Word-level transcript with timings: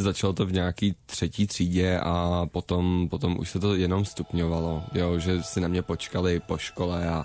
Začalo 0.00 0.32
to 0.32 0.46
v 0.46 0.52
nějaký 0.52 0.94
třetí 1.06 1.46
třídě 1.46 1.98
a 1.98 2.46
potom, 2.52 3.08
potom 3.08 3.38
už 3.38 3.50
se 3.50 3.60
to 3.60 3.74
jenom 3.74 4.04
stupňovalo, 4.04 4.84
jo, 4.94 5.18
že 5.18 5.42
si 5.42 5.60
na 5.60 5.68
mě 5.68 5.82
počkali 5.82 6.40
po 6.40 6.58
škole 6.58 7.08
a 7.08 7.24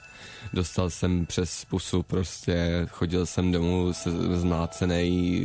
dostal 0.54 0.90
jsem 0.90 1.26
přes 1.26 1.66
pusu 1.66 2.04
prostě, 2.04 2.88
chodil 2.90 3.26
jsem 3.26 3.52
domů 3.52 3.92
zmlácený, 4.34 5.44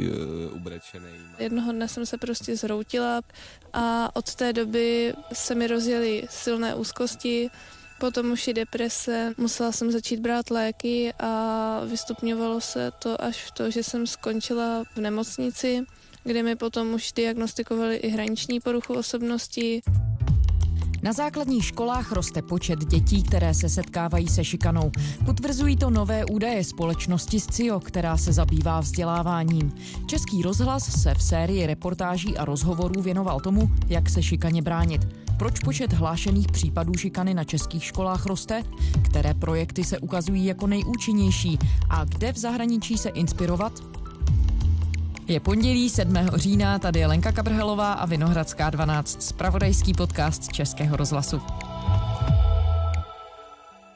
uh, 0.48 0.56
ubrečený. 0.56 1.08
Jednoho 1.38 1.72
dne 1.72 1.88
jsem 1.88 2.06
se 2.06 2.18
prostě 2.18 2.56
zhroutila 2.56 3.20
a 3.72 4.16
od 4.16 4.34
té 4.34 4.52
doby 4.52 5.14
se 5.32 5.54
mi 5.54 5.66
rozjeli 5.66 6.26
silné 6.30 6.74
úzkosti, 6.74 7.50
potom 8.00 8.30
už 8.30 8.48
i 8.48 8.54
deprese, 8.54 9.34
musela 9.36 9.72
jsem 9.72 9.92
začít 9.92 10.20
brát 10.20 10.50
léky 10.50 11.12
a 11.18 11.80
vystupňovalo 11.86 12.60
se 12.60 12.90
to 12.98 13.24
až 13.24 13.44
v 13.44 13.50
to, 13.50 13.70
že 13.70 13.82
jsem 13.82 14.06
skončila 14.06 14.84
v 14.94 15.00
nemocnici 15.00 15.84
kde 16.24 16.42
mi 16.42 16.56
potom 16.56 16.94
už 16.94 17.12
diagnostikovali 17.12 17.96
i 17.96 18.08
hraniční 18.08 18.60
poruchu 18.60 18.94
osobnosti. 18.94 19.80
Na 21.02 21.12
základních 21.12 21.64
školách 21.64 22.12
roste 22.12 22.42
počet 22.42 22.84
dětí, 22.84 23.22
které 23.22 23.54
se 23.54 23.68
setkávají 23.68 24.28
se 24.28 24.44
šikanou. 24.44 24.90
Potvrzují 25.24 25.76
to 25.76 25.90
nové 25.90 26.24
údaje 26.24 26.64
společnosti 26.64 27.40
SCIO, 27.40 27.80
která 27.80 28.16
se 28.16 28.32
zabývá 28.32 28.80
vzděláváním. 28.80 29.72
Český 30.06 30.42
rozhlas 30.42 31.02
se 31.02 31.14
v 31.14 31.22
sérii 31.22 31.66
reportáží 31.66 32.36
a 32.36 32.44
rozhovorů 32.44 33.02
věnoval 33.02 33.40
tomu, 33.40 33.70
jak 33.88 34.10
se 34.10 34.22
šikaně 34.22 34.62
bránit. 34.62 35.08
Proč 35.38 35.60
počet 35.60 35.92
hlášených 35.92 36.46
případů 36.52 36.94
šikany 36.94 37.34
na 37.34 37.44
českých 37.44 37.84
školách 37.84 38.26
roste? 38.26 38.62
Které 39.04 39.34
projekty 39.34 39.84
se 39.84 39.98
ukazují 39.98 40.44
jako 40.44 40.66
nejúčinnější? 40.66 41.58
A 41.90 42.04
kde 42.04 42.32
v 42.32 42.38
zahraničí 42.38 42.98
se 42.98 43.08
inspirovat? 43.08 43.91
Je 45.26 45.40
pondělí 45.40 45.90
7. 45.90 46.14
října, 46.34 46.78
tady 46.78 47.00
je 47.00 47.06
Lenka 47.06 47.32
Kabrhelová 47.32 47.92
a 47.92 48.06
Vinohradská 48.06 48.70
12, 48.70 49.22
spravodajský 49.22 49.94
podcast 49.94 50.52
Českého 50.52 50.96
rozhlasu. 50.96 51.40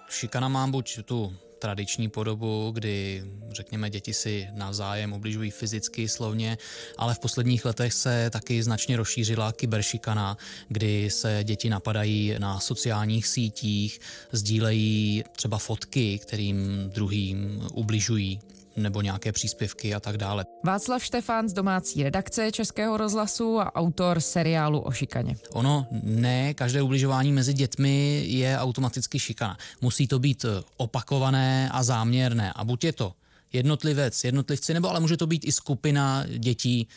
Šikana 0.09 0.49
mám 0.49 0.71
buď 0.71 0.99
tu 1.05 1.37
tradiční 1.59 2.09
podobu, 2.09 2.71
kdy, 2.71 3.25
řekněme, 3.51 3.91
děti 3.91 4.15
si 4.15 4.49
navzájem 4.55 5.13
ubližují 5.13 5.51
fyzicky, 5.51 6.09
slovně, 6.09 6.59
ale 6.99 7.15
v 7.15 7.19
posledních 7.19 7.65
letech 7.65 7.93
se 7.93 8.31
taky 8.31 8.63
značně 8.63 8.97
rozšířila 8.97 9.53
kyberšikana, 9.53 10.37
kdy 10.69 11.11
se 11.11 11.41
děti 11.45 11.71
napadají 11.71 12.35
na 12.39 12.61
sociálních 12.61 13.27
sítích, 13.27 14.01
sdílejí 14.33 15.25
třeba 15.37 15.59
fotky, 15.59 16.19
kterým 16.19 16.91
druhým 16.95 17.63
ubližují 17.73 18.41
nebo 18.77 19.03
nějaké 19.03 19.33
příspěvky 19.33 19.95
a 19.95 20.01
tak 20.01 20.17
dále. 20.17 20.45
Václav 20.65 21.05
Štefán 21.05 21.49
z 21.49 21.53
domácí 21.53 22.03
redakce 22.03 22.53
Českého 22.53 22.97
rozhlasu 22.97 23.61
a 23.61 23.75
autor 23.75 24.21
seriálu 24.21 24.81
o 24.81 24.91
šikaně. 24.91 25.37
Ono 25.53 25.87
ne, 26.03 26.55
každé 26.55 26.83
ubližování 26.83 27.33
mezi 27.33 27.53
dětmi 27.53 28.25
je 28.27 28.59
automaticky 28.59 29.19
šikana. 29.19 29.57
Musí 29.81 30.07
to 30.07 30.19
být 30.19 30.45
opakované 30.77 31.71
a 31.73 31.83
záměrné. 31.83 32.53
A 32.53 32.65
buď 32.65 32.85
je 32.85 32.93
to 32.93 33.13
jednotlivec, 33.53 34.25
jednotlivci, 34.25 34.75
nebo 34.75 34.91
ale 34.91 35.01
může 35.01 35.17
to 35.17 35.27
být 35.27 35.45
i 35.45 35.53
skupina 35.53 36.25
dětí, 36.39 36.89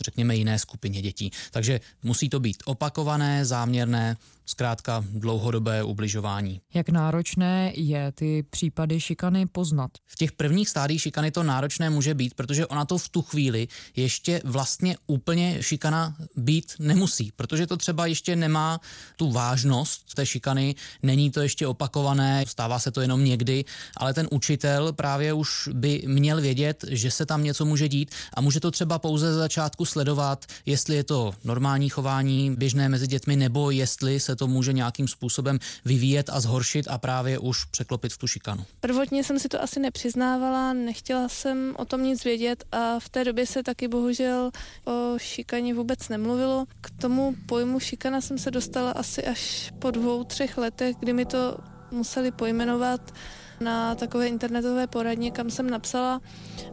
řekněme 0.00 0.36
jiné 0.36 0.58
skupině 0.58 1.02
dětí. 1.02 1.30
Takže 1.50 1.80
musí 2.02 2.28
to 2.28 2.40
být 2.40 2.62
opakované, 2.64 3.44
záměrné, 3.44 4.16
zkrátka 4.48 5.04
dlouhodobé 5.12 5.82
ubližování. 5.82 6.60
Jak 6.74 6.88
náročné 6.88 7.72
je 7.76 8.12
ty 8.12 8.44
případy 8.50 9.00
šikany 9.00 9.46
poznat? 9.46 9.90
V 10.06 10.16
těch 10.16 10.32
prvních 10.32 10.68
stádích 10.68 11.02
šikany 11.02 11.30
to 11.30 11.42
náročné 11.42 11.90
může 11.90 12.14
být, 12.14 12.34
protože 12.34 12.66
ona 12.66 12.84
to 12.84 12.98
v 12.98 13.08
tu 13.08 13.22
chvíli 13.22 13.68
ještě 13.96 14.40
vlastně 14.44 14.96
úplně 15.06 15.62
šikana 15.62 16.16
být 16.36 16.72
nemusí, 16.78 17.32
protože 17.36 17.66
to 17.66 17.76
třeba 17.76 18.06
ještě 18.06 18.36
nemá 18.36 18.80
tu 19.16 19.30
vážnost 19.30 20.14
té 20.14 20.26
šikany, 20.26 20.74
není 21.02 21.30
to 21.30 21.40
ještě 21.40 21.66
opakované, 21.66 22.44
stává 22.46 22.78
se 22.78 22.90
to 22.90 23.00
jenom 23.00 23.24
někdy, 23.24 23.64
ale 23.96 24.14
ten 24.14 24.28
učitel 24.30 24.92
právě 24.92 25.32
už 25.32 25.68
by 25.72 26.02
měl 26.06 26.40
vědět, 26.40 26.84
že 26.88 27.10
se 27.10 27.26
tam 27.26 27.44
něco 27.44 27.64
může 27.64 27.88
dít 27.88 28.14
a 28.34 28.40
může 28.40 28.60
to 28.60 28.70
třeba 28.70 28.98
pouze 28.98 29.32
za 29.32 29.38
začátku 29.38 29.84
sledovat, 29.84 30.46
jestli 30.66 30.96
je 30.96 31.04
to 31.04 31.32
normální 31.44 31.88
chování 31.88 32.56
běžné 32.56 32.88
mezi 32.88 33.06
dětmi 33.06 33.36
nebo 33.36 33.70
jestli 33.70 34.20
se 34.20 34.36
to 34.38 34.46
může 34.46 34.72
nějakým 34.72 35.08
způsobem 35.08 35.58
vyvíjet 35.84 36.30
a 36.32 36.40
zhoršit 36.40 36.88
a 36.88 36.98
právě 36.98 37.38
už 37.38 37.64
překlopit 37.64 38.12
v 38.12 38.18
tu 38.18 38.26
šikanu. 38.26 38.64
Prvotně 38.80 39.24
jsem 39.24 39.38
si 39.38 39.48
to 39.48 39.62
asi 39.62 39.80
nepřiznávala, 39.80 40.72
nechtěla 40.72 41.28
jsem 41.28 41.74
o 41.78 41.84
tom 41.84 42.02
nic 42.02 42.24
vědět 42.24 42.64
a 42.72 42.98
v 42.98 43.08
té 43.08 43.24
době 43.24 43.46
se 43.46 43.62
taky 43.62 43.88
bohužel 43.88 44.50
o 44.84 45.14
šikaně 45.16 45.74
vůbec 45.74 46.08
nemluvilo. 46.08 46.66
K 46.80 46.90
tomu 46.90 47.34
pojmu 47.46 47.80
šikana 47.80 48.20
jsem 48.20 48.38
se 48.38 48.50
dostala 48.50 48.90
asi 48.90 49.24
až 49.24 49.72
po 49.78 49.90
dvou, 49.90 50.24
třech 50.24 50.58
letech, 50.58 50.96
kdy 51.00 51.12
mi 51.12 51.24
to 51.24 51.58
museli 51.90 52.30
pojmenovat 52.30 53.12
na 53.60 53.94
takové 53.94 54.26
internetové 54.26 54.86
poradně, 54.86 55.30
kam 55.30 55.50
jsem 55.50 55.70
napsala, 55.70 56.20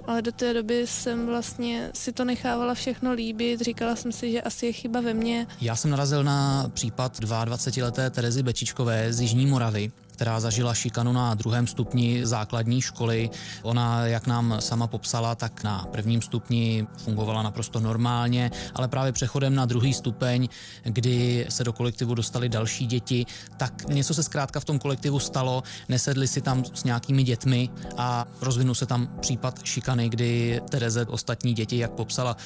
ale 0.08 0.22
do 0.22 0.32
té 0.32 0.54
doby 0.54 0.88
jsem 0.88 1.26
vlastně 1.26 1.90
si 1.94 2.12
to 2.12 2.26
nechávala 2.26 2.74
všechno 2.74 3.14
líbit, 3.14 3.62
říkala 3.62 3.96
jsem 3.96 4.12
si, 4.12 4.32
že 4.32 4.42
asi 4.42 4.66
je 4.66 4.72
chyba 4.72 5.02
ve 5.02 5.14
mně. 5.14 5.48
Já 5.62 5.76
jsem 5.76 5.92
narazil 5.92 6.24
na 6.24 6.70
případ 6.74 7.20
22-leté 7.20 8.10
Terezy 8.10 8.44
Bečičkové 8.44 9.14
z 9.14 9.22
Jižní 9.22 9.46
Moravy, 9.46 9.92
která 10.16 10.40
zažila 10.40 10.74
šikanu 10.74 11.14
na 11.14 11.34
druhém 11.34 11.68
stupni 11.68 12.26
základní 12.26 12.82
školy. 12.82 13.30
Ona, 13.62 14.08
jak 14.08 14.28
nám 14.28 14.56
sama 14.60 14.88
popsala, 14.88 15.36
tak 15.36 15.64
na 15.64 15.86
prvním 15.92 16.22
stupni 16.22 16.88
fungovala 16.98 17.44
naprosto 17.44 17.80
normálně, 17.80 18.52
ale 18.74 18.88
právě 18.88 19.12
přechodem 19.12 19.56
na 19.56 19.66
druhý 19.66 19.94
stupeň, 19.94 20.48
kdy 20.84 21.46
se 21.50 21.64
do 21.64 21.74
kolektivu 21.74 22.16
dostali 22.16 22.50
další 22.50 22.86
děti, 22.86 23.26
tak 23.58 23.88
něco 23.90 24.14
se 24.14 24.24
zkrátka 24.24 24.60
v 24.60 24.66
tom 24.66 24.80
kolektivu 24.80 25.20
stalo, 25.20 25.64
nesedli 25.90 26.28
si 26.28 26.42
tam 26.42 26.66
s 26.74 26.84
nějakými 26.84 27.24
dětmi 27.24 27.70
a 27.98 28.26
rozvinul 28.42 28.76
se 28.76 28.86
tam 28.86 29.08
případ 29.22 29.60
šikany, 29.64 30.10
kdy 30.10 30.62
Tereze 30.70 31.06
ostatní 31.06 31.54
děti, 31.54 31.78
jak 31.78 31.92
popsala, 31.92 32.38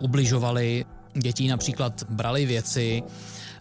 ubližovali. 0.00 0.84
Děti 1.14 1.48
například 1.48 2.02
brali 2.08 2.46
věci, 2.46 3.02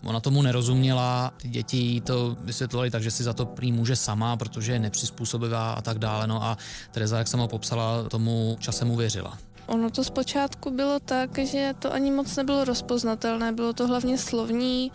Ona 0.03 0.19
tomu 0.19 0.41
nerozuměla, 0.41 1.33
ty 1.37 1.49
děti 1.49 1.77
jí 1.77 2.01
to 2.01 2.37
vysvětlovali 2.39 2.91
tak, 2.91 3.03
že 3.03 3.11
si 3.11 3.23
za 3.23 3.33
to 3.33 3.45
prý 3.45 3.71
může 3.71 3.95
sama, 3.95 4.37
protože 4.37 4.71
je 4.73 4.79
nepřizpůsobivá 4.79 5.73
a 5.73 5.81
tak 5.81 5.99
dále. 5.99 6.27
No 6.27 6.43
a 6.43 6.57
Tereza, 6.91 7.17
jak 7.17 7.27
sama 7.27 7.47
popsala, 7.47 8.09
tomu 8.09 8.57
časem 8.59 8.91
uvěřila. 8.91 9.37
Ono 9.67 9.89
to 9.89 10.03
zpočátku 10.03 10.71
bylo 10.71 10.99
tak, 10.99 11.37
že 11.37 11.73
to 11.79 11.93
ani 11.93 12.11
moc 12.11 12.35
nebylo 12.35 12.63
rozpoznatelné, 12.63 13.51
bylo 13.51 13.73
to 13.73 13.87
hlavně 13.87 14.17
slovní, 14.17 14.91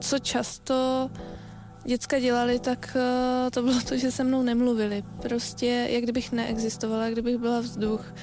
co 0.00 0.18
často 0.18 1.10
děcka 1.84 2.18
dělali, 2.18 2.58
tak 2.58 2.96
eh, 2.96 3.50
to 3.50 3.62
bylo 3.62 3.80
to, 3.88 3.96
že 3.96 4.10
se 4.10 4.24
mnou 4.24 4.42
nemluvili. 4.42 5.04
Prostě 5.22 5.88
jak 5.90 6.02
kdybych 6.02 6.32
neexistovala, 6.32 7.04
jak 7.04 7.12
kdybych 7.12 7.38
byla 7.38 7.60
vzduch. 7.60 8.14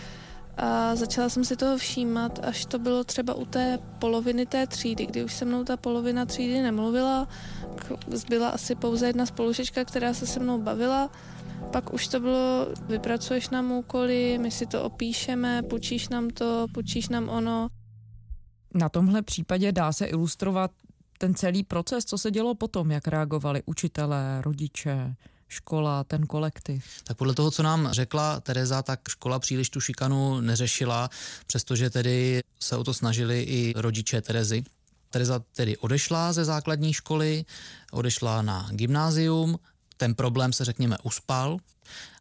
A 0.58 0.96
začala 0.96 1.30
jsem 1.30 1.46
si 1.46 1.56
toho 1.56 1.78
všímat, 1.78 2.40
až 2.46 2.66
to 2.66 2.80
bylo 2.80 3.04
třeba 3.04 3.34
u 3.34 3.46
té 3.46 3.80
poloviny 4.00 4.46
té 4.46 4.68
třídy, 4.68 5.06
kdy 5.06 5.24
už 5.24 5.34
se 5.34 5.46
mnou 5.46 5.64
ta 5.64 5.78
polovina 5.78 6.26
třídy 6.26 6.62
nemluvila, 6.62 7.28
zbyla 8.12 8.50
asi 8.50 8.76
pouze 8.76 9.08
jedna 9.08 9.26
spolužečka, 9.26 9.86
která 9.86 10.14
se 10.14 10.28
se 10.28 10.40
mnou 10.40 10.62
bavila. 10.62 11.10
Pak 11.72 11.94
už 11.94 12.08
to 12.08 12.20
bylo, 12.20 12.68
vypracuješ 12.88 13.50
nám 13.50 13.72
úkoly, 13.72 14.38
my 14.42 14.52
si 14.52 14.66
to 14.66 14.84
opíšeme, 14.84 15.64
půjčíš 15.64 16.10
nám 16.10 16.30
to, 16.30 16.66
půjčíš 16.74 17.10
nám 17.10 17.30
ono. 17.30 17.68
Na 18.74 18.90
tomhle 18.90 19.22
případě 19.22 19.72
dá 19.72 19.92
se 19.92 20.06
ilustrovat 20.06 20.72
ten 21.18 21.34
celý 21.34 21.64
proces, 21.64 22.06
co 22.06 22.18
se 22.18 22.32
dělo 22.32 22.56
potom, 22.56 22.92
jak 22.92 23.08
reagovali 23.08 23.64
učitelé, 23.66 24.42
rodiče, 24.42 25.16
škola, 25.48 26.04
ten 26.04 26.26
kolektiv? 26.28 26.86
Tak 27.04 27.18
podle 27.18 27.34
toho, 27.34 27.52
co 27.52 27.64
nám 27.64 27.90
řekla 27.92 28.40
Tereza, 28.40 28.82
tak 28.82 29.00
škola 29.10 29.40
příliš 29.40 29.70
tu 29.70 29.82
šikanu 29.82 30.42
neřešila, 30.42 31.10
přestože 31.48 31.90
tedy 31.90 32.44
se 32.60 32.78
o 32.78 32.84
to 32.84 32.94
snažili 32.94 33.42
i 33.42 33.74
rodiče 33.76 34.22
Terezy. 34.22 34.64
Tereza 35.09 35.42
tedy 35.56 35.78
odešla 35.78 36.34
ze 36.34 36.46
základní 36.46 36.94
školy, 36.94 37.46
odešla 37.92 38.42
na 38.42 38.70
gymnázium, 38.72 39.59
ten 39.97 40.16
problém 40.16 40.53
se 40.53 40.66
řekněme 40.66 40.97
uspal 41.03 41.58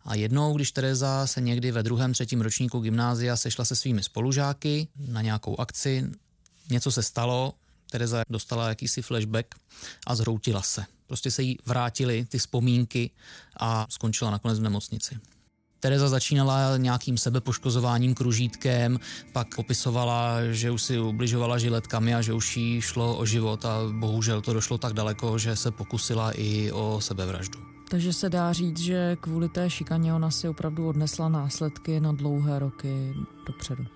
a 0.04 0.14
jednou, 0.14 0.54
když 0.54 0.72
Tereza 0.72 1.26
se 1.26 1.40
někdy 1.40 1.72
ve 1.72 1.82
druhém, 1.82 2.12
třetím 2.12 2.40
ročníku 2.40 2.80
gymnázia 2.80 3.36
sešla 3.36 3.64
se 3.64 3.76
svými 3.76 4.02
spolužáky 4.02 4.88
na 4.96 5.22
nějakou 5.22 5.60
akci, 5.60 6.10
něco 6.70 6.92
se 6.92 7.02
stalo, 7.02 7.54
Tereza 7.94 8.22
dostala 8.30 8.68
jakýsi 8.68 9.02
flashback 9.02 9.54
a 10.06 10.14
zhroutila 10.14 10.62
se. 10.62 10.84
Prostě 11.06 11.30
se 11.30 11.42
jí 11.42 11.58
vrátily 11.66 12.26
ty 12.28 12.38
vzpomínky 12.38 13.10
a 13.60 13.86
skončila 13.90 14.30
nakonec 14.30 14.58
v 14.58 14.62
nemocnici. 14.62 15.18
Tereza 15.80 16.08
začínala 16.08 16.76
nějakým 16.76 17.18
sebepoškozováním 17.18 18.14
kružítkem, 18.14 19.00
pak 19.32 19.54
popisovala, 19.54 20.38
že 20.50 20.70
už 20.70 20.82
si 20.82 20.98
ubližovala 20.98 21.58
žiletkami 21.58 22.14
a 22.14 22.22
že 22.22 22.32
už 22.32 22.56
jí 22.56 22.80
šlo 22.80 23.16
o 23.16 23.26
život 23.26 23.64
a 23.64 23.78
bohužel 23.92 24.42
to 24.42 24.52
došlo 24.52 24.78
tak 24.78 24.92
daleko, 24.92 25.38
že 25.38 25.56
se 25.56 25.70
pokusila 25.70 26.32
i 26.32 26.72
o 26.72 27.00
sebevraždu. 27.00 27.58
Takže 27.88 28.12
se 28.12 28.30
dá 28.30 28.52
říct, 28.52 28.78
že 28.78 29.16
kvůli 29.20 29.48
té 29.48 29.70
šikaně 29.70 30.14
ona 30.14 30.30
si 30.30 30.48
opravdu 30.48 30.88
odnesla 30.88 31.28
následky 31.28 32.00
na 32.00 32.12
dlouhé 32.12 32.58
roky 32.58 33.14
dopředu. 33.46 33.86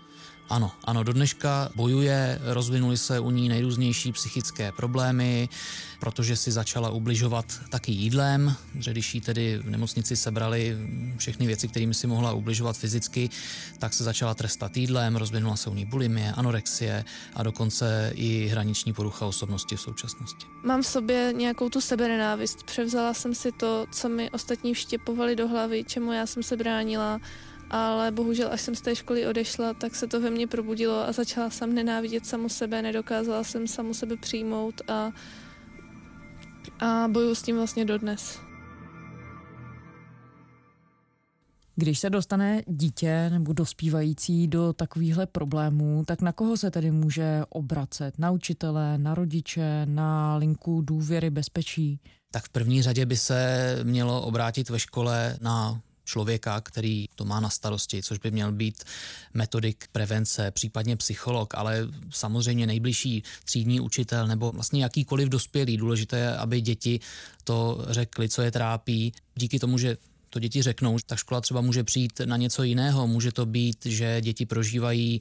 Ano, 0.51 0.73
ano, 0.85 1.03
do 1.03 1.13
dneška 1.13 1.69
bojuje, 1.75 2.41
rozvinuly 2.45 2.97
se 2.97 3.21
u 3.21 3.31
ní 3.31 3.49
nejrůznější 3.49 4.13
psychické 4.13 4.73
problémy, 4.73 5.49
protože 6.01 6.37
si 6.37 6.53
začala 6.53 6.91
ubližovat 6.91 7.61
taky 7.69 7.93
jídlem, 7.93 8.55
že 8.79 8.91
když 8.91 9.15
jí 9.15 9.21
tedy 9.21 9.59
v 9.59 9.71
nemocnici 9.71 10.17
sebrali 10.17 10.77
všechny 11.17 11.47
věci, 11.47 11.69
kterými 11.69 11.95
si 11.95 12.07
mohla 12.07 12.33
ubližovat 12.33 12.77
fyzicky, 12.77 13.31
tak 13.79 13.93
se 13.95 14.05
začala 14.05 14.35
trestat 14.35 14.77
jídlem, 14.77 15.17
rozvinula 15.17 15.57
se 15.57 15.71
u 15.71 15.75
ní 15.75 15.85
bulimie, 15.85 16.33
anorexie 16.33 17.05
a 17.35 17.43
dokonce 17.43 18.13
i 18.15 18.47
hraniční 18.47 18.93
porucha 18.93 19.27
osobnosti 19.27 19.77
v 19.77 19.81
současnosti. 19.81 20.47
Mám 20.63 20.83
v 20.83 20.87
sobě 20.87 21.33
nějakou 21.37 21.69
tu 21.69 21.81
seberenávist. 21.81 22.63
Převzala 22.63 23.15
jsem 23.15 23.35
si 23.35 23.53
to, 23.53 23.87
co 23.93 24.09
mi 24.09 24.31
ostatní 24.31 24.75
vštěpovali 24.75 25.37
do 25.37 25.49
hlavy, 25.49 25.85
čemu 25.85 26.13
já 26.13 26.27
jsem 26.27 26.43
se 26.43 26.57
bránila 26.57 27.21
ale 27.71 28.11
bohužel, 28.11 28.49
až 28.53 28.61
jsem 28.61 28.75
z 28.75 28.81
té 28.81 28.97
školy 28.97 29.27
odešla, 29.27 29.75
tak 29.75 29.95
se 29.95 30.07
to 30.07 30.21
ve 30.21 30.31
mně 30.31 30.47
probudilo 30.47 31.09
a 31.09 31.13
začala 31.13 31.51
jsem 31.51 31.75
nenávidět 31.75 32.27
samu 32.27 32.49
sebe, 32.49 32.83
nedokázala 32.83 33.45
jsem 33.45 33.67
samu 33.67 33.95
sebe 33.95 34.17
přijmout 34.17 34.91
a, 34.91 35.13
a 36.81 37.09
bojuju 37.09 37.35
s 37.35 37.43
tím 37.43 37.57
vlastně 37.57 37.85
dodnes. 37.85 38.41
Když 41.77 41.99
se 41.99 42.11
dostane 42.11 42.63
dítě 42.67 43.31
nebo 43.31 43.53
dospívající 43.53 44.49
do 44.49 44.73
takovýchhle 44.73 45.27
problémů, 45.27 46.05
tak 46.07 46.23
na 46.23 46.33
koho 46.33 46.57
se 46.57 46.71
tedy 46.71 46.91
může 46.91 47.43
obracet? 47.49 48.19
Na 48.19 48.31
učitele, 48.31 48.99
na 48.99 49.15
rodiče, 49.15 49.87
na 49.87 50.37
linku 50.37 50.83
důvěry, 50.83 51.31
bezpečí? 51.31 52.01
Tak 52.31 52.45
v 52.45 52.49
první 52.49 52.83
řadě 52.83 53.07
by 53.07 53.17
se 53.17 53.79
mělo 53.83 54.23
obrátit 54.23 54.71
ve 54.71 54.79
škole 54.79 55.37
na 55.41 55.81
člověka, 56.09 56.61
který 56.61 57.07
to 57.15 57.25
má 57.25 57.41
na 57.41 57.51
starosti, 57.51 58.03
což 58.03 58.19
by 58.19 58.31
měl 58.31 58.53
být 58.53 58.85
metodik 59.35 59.85
prevence, 59.93 60.51
případně 60.51 60.97
psycholog, 60.97 61.55
ale 61.55 61.89
samozřejmě 62.11 62.67
nejbližší 62.67 63.23
třídní 63.45 63.81
učitel 63.81 64.27
nebo 64.27 64.53
vlastně 64.53 64.83
jakýkoliv 64.83 65.29
dospělý. 65.29 65.77
Důležité 65.77 66.19
je, 66.19 66.37
aby 66.37 66.61
děti 66.61 67.01
to 67.45 67.85
řekli, 67.89 68.29
co 68.29 68.43
je 68.43 68.51
trápí. 68.51 69.13
Díky 69.35 69.59
tomu, 69.59 69.79
že 69.79 69.97
to 70.31 70.39
děti 70.39 70.63
řeknou, 70.63 70.99
ta 71.07 71.17
škola 71.17 71.41
třeba 71.41 71.61
může 71.61 71.85
přijít 71.85 72.21
na 72.25 72.37
něco 72.37 72.63
jiného. 72.63 73.07
Může 73.07 73.33
to 73.33 73.47
být, 73.47 73.87
že 73.87 74.21
děti 74.21 74.47
prožívají 74.47 75.21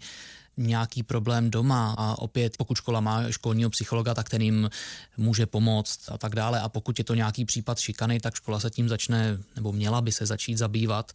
nějaký 0.58 1.04
problém 1.04 1.52
doma 1.52 1.96
a 1.98 2.20
opět 2.20 2.58
pokud 2.58 2.78
škola 2.78 3.00
má 3.00 3.32
školního 3.32 3.70
psychologa, 3.70 4.14
tak 4.14 4.30
ten 4.30 4.42
jim 4.42 4.70
může 5.18 5.46
pomoct 5.46 6.00
a 6.08 6.18
tak 6.18 6.36
dále. 6.36 6.62
A 6.62 6.70
pokud 6.70 7.00
je 7.00 7.04
to 7.04 7.16
nějaký 7.16 7.46
případ 7.46 7.80
šikany, 7.80 8.20
tak 8.20 8.36
škola 8.36 8.60
se 8.60 8.70
tím 8.70 8.90
začne, 8.90 9.38
nebo 9.56 9.72
měla 9.72 10.02
by 10.02 10.12
se 10.12 10.26
začít 10.26 10.58
zabývat, 10.58 11.12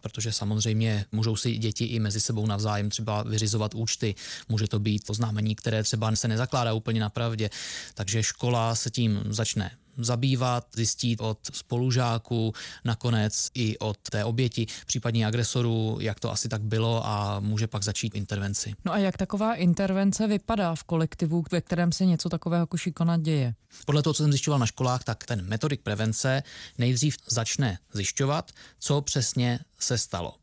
protože 0.00 0.32
samozřejmě 0.32 1.04
můžou 1.12 1.36
si 1.36 1.58
děti 1.58 1.84
i 1.84 1.98
mezi 1.98 2.20
sebou 2.20 2.46
navzájem 2.46 2.90
třeba 2.90 3.22
vyřizovat 3.22 3.74
účty. 3.74 4.14
Může 4.48 4.68
to 4.68 4.78
být 4.78 5.10
oznámení, 5.10 5.54
které 5.54 5.82
třeba 5.82 6.16
se 6.16 6.28
nezakládá 6.28 6.72
úplně 6.72 7.00
na 7.00 7.10
pravdě. 7.10 7.50
Takže 7.94 8.22
škola 8.22 8.74
se 8.74 8.90
tím 8.90 9.22
začne 9.28 9.70
zabývat, 9.98 10.66
zjistit 10.74 11.20
od 11.20 11.38
spolužáků, 11.52 12.52
nakonec 12.84 13.50
i 13.54 13.78
od 13.78 13.96
té 14.10 14.24
oběti, 14.24 14.66
případně 14.86 15.26
agresorů, 15.26 15.98
jak 16.00 16.20
to 16.20 16.32
asi 16.32 16.48
tak 16.48 16.62
bylo 16.62 17.06
a 17.06 17.40
může 17.40 17.66
pak 17.66 17.82
začít 17.82 18.14
intervenci. 18.14 18.74
No 18.84 18.92
a 18.92 18.98
jak 18.98 19.16
taková 19.16 19.54
intervence 19.54 20.26
vypadá 20.26 20.74
v 20.74 20.84
kolektivu, 20.84 21.44
ve 21.52 21.60
kterém 21.60 21.92
se 21.92 22.06
něco 22.06 22.28
takového 22.28 22.62
jako 22.62 22.76
šikana 22.76 23.16
děje? 23.16 23.54
Podle 23.86 24.02
toho, 24.02 24.14
co 24.14 24.22
jsem 24.22 24.32
zjišťoval 24.32 24.58
na 24.58 24.66
školách, 24.66 25.04
tak 25.04 25.24
ten 25.24 25.48
metodik 25.48 25.80
prevence 25.80 26.42
nejdřív 26.78 27.16
začne 27.28 27.78
zjišťovat, 27.92 28.52
co 28.78 29.00
přesně 29.00 29.58
se 29.78 29.98
stalo. 29.98 30.34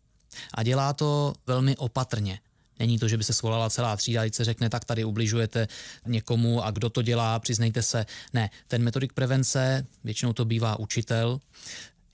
A 0.54 0.64
dělá 0.64 0.94
to 0.94 1.34
velmi 1.48 1.78
opatrně. 1.78 2.40
Není 2.84 3.00
to, 3.00 3.08
že 3.08 3.18
by 3.18 3.24
se 3.24 3.34
svolala 3.34 3.70
celá 3.70 3.98
třída, 3.98 4.22
a 4.22 4.32
se 4.32 4.44
řekne, 4.44 4.70
tak 4.70 4.86
tady 4.86 5.04
ubližujete 5.04 5.68
někomu 6.06 6.64
a 6.64 6.72
kdo 6.72 6.90
to 6.90 7.02
dělá, 7.02 7.40
přiznejte 7.40 7.82
se. 7.82 8.06
Ne, 8.34 8.50
ten 8.68 8.84
metodik 8.84 9.14
prevence, 9.14 9.86
většinou 10.04 10.34
to 10.34 10.46
bývá 10.46 10.80
učitel, 10.80 11.40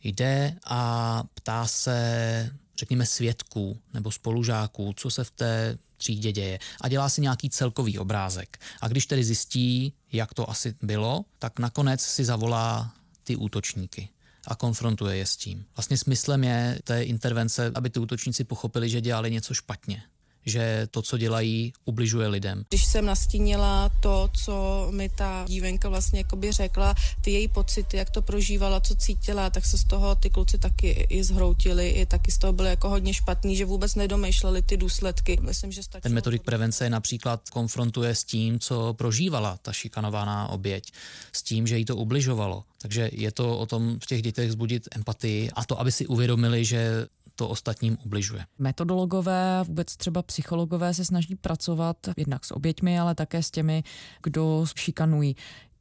jde 0.04 0.56
a 0.64 1.24
ptá 1.34 1.68
se, 1.68 2.50
řekněme, 2.78 3.06
svědků 3.06 3.80
nebo 3.94 4.12
spolužáků, 4.12 4.94
co 4.94 5.10
se 5.10 5.24
v 5.24 5.32
té 5.32 5.78
třídě 5.98 6.32
děje 6.32 6.60
a 6.82 6.90
dělá 6.90 7.10
si 7.10 7.22
nějaký 7.22 7.50
celkový 7.50 8.00
obrázek. 8.00 8.58
A 8.82 8.88
když 8.88 9.06
tedy 9.06 9.24
zjistí, 9.24 9.94
jak 10.12 10.34
to 10.34 10.50
asi 10.50 10.76
bylo, 10.82 11.26
tak 11.40 11.60
nakonec 11.60 12.02
si 12.02 12.26
zavolá 12.26 12.94
ty 13.24 13.36
útočníky 13.36 14.10
a 14.48 14.56
konfrontuje 14.56 15.18
je 15.18 15.26
s 15.26 15.38
tím. 15.38 15.66
Vlastně 15.76 15.98
smyslem 15.98 16.44
je 16.44 16.80
té 16.84 17.04
intervence, 17.04 17.72
aby 17.76 17.90
ty 17.90 18.00
útočníci 18.00 18.44
pochopili, 18.44 18.90
že 18.90 19.02
dělali 19.02 19.32
něco 19.32 19.54
špatně 19.54 20.04
že 20.46 20.88
to, 20.92 21.02
co 21.02 21.18
dělají, 21.18 21.74
ubližuje 21.86 22.28
lidem. 22.28 22.64
Když 22.70 22.86
jsem 22.86 23.06
nastínila 23.06 23.90
to, 24.00 24.30
co 24.44 24.88
mi 24.92 25.10
ta 25.10 25.46
dívenka 25.48 25.90
vlastně 25.90 26.20
jakoby 26.20 26.52
řekla, 26.52 26.96
ty 27.22 27.32
její 27.32 27.48
pocity, 27.48 27.98
jak 27.98 28.10
to 28.10 28.22
prožívala, 28.22 28.80
co 28.80 28.96
cítila, 28.96 29.50
tak 29.50 29.66
se 29.66 29.78
z 29.78 29.84
toho 29.84 30.16
ty 30.16 30.30
kluci 30.30 30.58
taky 30.58 30.90
i 31.10 31.24
zhroutili, 31.24 31.90
i 31.90 32.06
taky 32.06 32.32
z 32.32 32.38
toho 32.38 32.54
byly 32.54 32.70
jako 32.70 32.90
hodně 32.90 33.14
špatný, 33.14 33.56
že 33.56 33.66
vůbec 33.66 33.96
nedomýšleli 33.96 34.62
ty 34.62 34.78
důsledky. 34.78 35.40
Myslím, 35.42 35.72
že 35.72 35.82
Ten 36.02 36.14
metodik 36.14 36.44
prevence 36.44 36.90
například 36.90 37.50
konfrontuje 37.50 38.16
s 38.16 38.24
tím, 38.24 38.60
co 38.60 38.94
prožívala 38.94 39.58
ta 39.62 39.74
šikanovaná 39.74 40.48
oběť, 40.48 40.92
s 41.34 41.44
tím, 41.44 41.68
že 41.68 41.78
jí 41.78 41.86
to 41.86 41.96
ubližovalo. 41.96 42.64
Takže 42.82 43.10
je 43.14 43.32
to 43.32 43.58
o 43.58 43.66
tom 43.66 44.00
v 44.00 44.06
těch 44.06 44.22
dětech 44.22 44.52
zbudit 44.52 44.88
empatii 44.96 45.52
a 45.54 45.66
to, 45.66 45.80
aby 45.80 45.92
si 45.92 46.08
uvědomili, 46.08 46.66
že 46.66 47.08
to 47.40 47.48
ostatním 47.48 47.98
ubližuje. 48.06 48.46
Metodologové, 48.60 49.64
vůbec 49.64 49.98
třeba 49.98 50.22
psychologové 50.22 50.94
se 50.94 51.06
snaží 51.06 51.36
pracovat 51.36 51.98
jednak 52.18 52.46
s 52.46 52.52
oběťmi, 52.52 53.00
ale 53.00 53.16
také 53.16 53.44
s 53.44 53.52
těmi, 53.52 53.84
kdo 54.24 54.66
šikanují. 54.76 55.36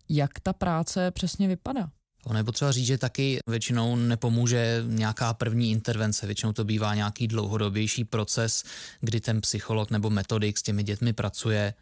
Jak 0.08 0.40
ta 0.40 0.52
práce 0.52 1.10
přesně 1.10 1.48
vypadá? 1.48 1.90
Ono 2.24 2.38
je 2.38 2.44
potřeba 2.44 2.72
říct, 2.72 2.86
že 2.86 2.98
taky 2.98 3.38
většinou 3.46 3.96
nepomůže 3.96 4.84
nějaká 4.86 5.34
první 5.34 5.70
intervence, 5.70 6.26
většinou 6.26 6.52
to 6.52 6.64
bývá 6.64 6.94
nějaký 6.94 7.28
dlouhodobější 7.28 8.04
proces, 8.04 8.64
kdy 9.00 9.20
ten 9.20 9.40
psycholog 9.40 9.90
nebo 9.90 10.10
metodik 10.10 10.58
s 10.58 10.62
těmi 10.62 10.82
dětmi 10.82 11.12
pracuje, 11.12 11.74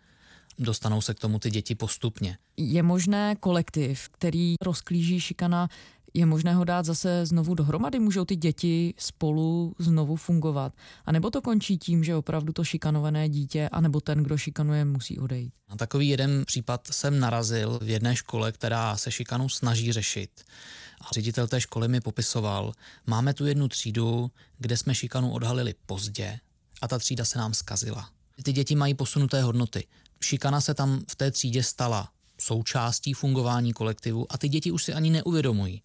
dostanou 0.59 1.01
se 1.01 1.15
k 1.15 1.21
tomu 1.21 1.39
ty 1.39 1.51
děti 1.51 1.75
postupně. 1.75 2.39
Je 2.57 2.83
možné 2.83 3.37
kolektiv, 3.41 4.09
který 4.09 4.55
rozklíží 4.63 5.21
šikana, 5.21 5.69
je 6.17 6.27
možné 6.27 6.55
ho 6.55 6.65
dát 6.65 6.87
zase 6.87 7.27
znovu 7.27 7.55
dohromady? 7.55 7.99
Můžou 7.99 8.25
ty 8.25 8.37
děti 8.37 8.95
spolu 8.99 9.75
znovu 9.79 10.17
fungovat? 10.17 10.73
A 11.07 11.13
nebo 11.13 11.31
to 11.31 11.43
končí 11.43 11.79
tím, 11.79 12.05
že 12.05 12.15
opravdu 12.15 12.53
to 12.53 12.65
šikanované 12.65 13.29
dítě, 13.29 13.69
anebo 13.73 14.01
ten, 14.01 14.23
kdo 14.23 14.39
šikanuje, 14.39 14.85
musí 14.85 15.19
odejít? 15.19 15.53
Na 15.71 15.77
takový 15.77 16.09
jeden 16.09 16.45
případ 16.47 16.89
jsem 16.91 17.21
narazil 17.21 17.79
v 17.83 17.89
jedné 17.89 18.17
škole, 18.17 18.53
která 18.53 18.97
se 18.97 19.11
šikanu 19.11 19.49
snaží 19.49 19.93
řešit. 19.93 20.31
A 21.01 21.05
ředitel 21.13 21.49
té 21.49 21.61
školy 21.61 21.89
mi 21.89 22.01
popisoval, 22.01 22.73
máme 23.07 23.35
tu 23.35 23.47
jednu 23.47 23.69
třídu, 23.69 24.31
kde 24.59 24.77
jsme 24.77 24.95
šikanu 24.95 25.33
odhalili 25.33 25.75
pozdě 25.87 26.39
a 26.83 26.89
ta 26.89 26.99
třída 26.99 27.25
se 27.25 27.39
nám 27.39 27.55
zkazila. 27.55 28.11
Ty 28.43 28.53
děti 28.53 28.77
mají 28.77 28.95
posunuté 28.95 29.43
hodnoty. 29.43 29.87
Šikana 30.21 30.61
se 30.61 30.75
tam 30.75 31.03
v 31.11 31.17
té 31.17 31.31
třídě 31.31 31.63
stala 31.63 32.09
součástí 32.41 33.13
fungování 33.13 33.73
kolektivu 33.73 34.33
a 34.33 34.39
ty 34.39 34.49
děti 34.49 34.71
už 34.71 34.85
si 34.85 34.93
ani 34.93 35.11
neuvědomují, 35.11 35.83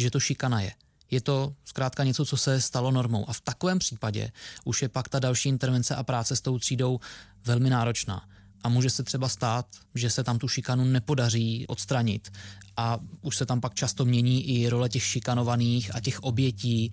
že 0.00 0.10
to 0.10 0.20
šikana 0.20 0.60
je. 0.60 0.72
Je 1.10 1.20
to 1.20 1.54
zkrátka 1.64 2.04
něco, 2.04 2.24
co 2.24 2.36
se 2.36 2.60
stalo 2.60 2.90
normou. 2.90 3.28
A 3.28 3.32
v 3.32 3.40
takovém 3.40 3.78
případě 3.78 4.32
už 4.64 4.82
je 4.82 4.88
pak 4.88 5.08
ta 5.08 5.18
další 5.18 5.48
intervence 5.48 5.94
a 5.96 6.02
práce 6.02 6.36
s 6.36 6.40
tou 6.40 6.58
třídou 6.58 7.00
velmi 7.44 7.70
náročná. 7.70 8.22
A 8.62 8.68
může 8.68 8.90
se 8.90 9.02
třeba 9.02 9.28
stát, 9.28 9.66
že 9.94 10.10
se 10.10 10.24
tam 10.24 10.38
tu 10.38 10.48
šikanu 10.48 10.84
nepodaří 10.84 11.66
odstranit. 11.66 12.32
A 12.76 12.98
už 13.22 13.36
se 13.36 13.46
tam 13.46 13.60
pak 13.60 13.74
často 13.74 14.04
mění 14.04 14.48
i 14.48 14.68
role 14.68 14.88
těch 14.88 15.04
šikanovaných 15.04 15.94
a 15.94 16.00
těch 16.00 16.20
obětí. 16.20 16.92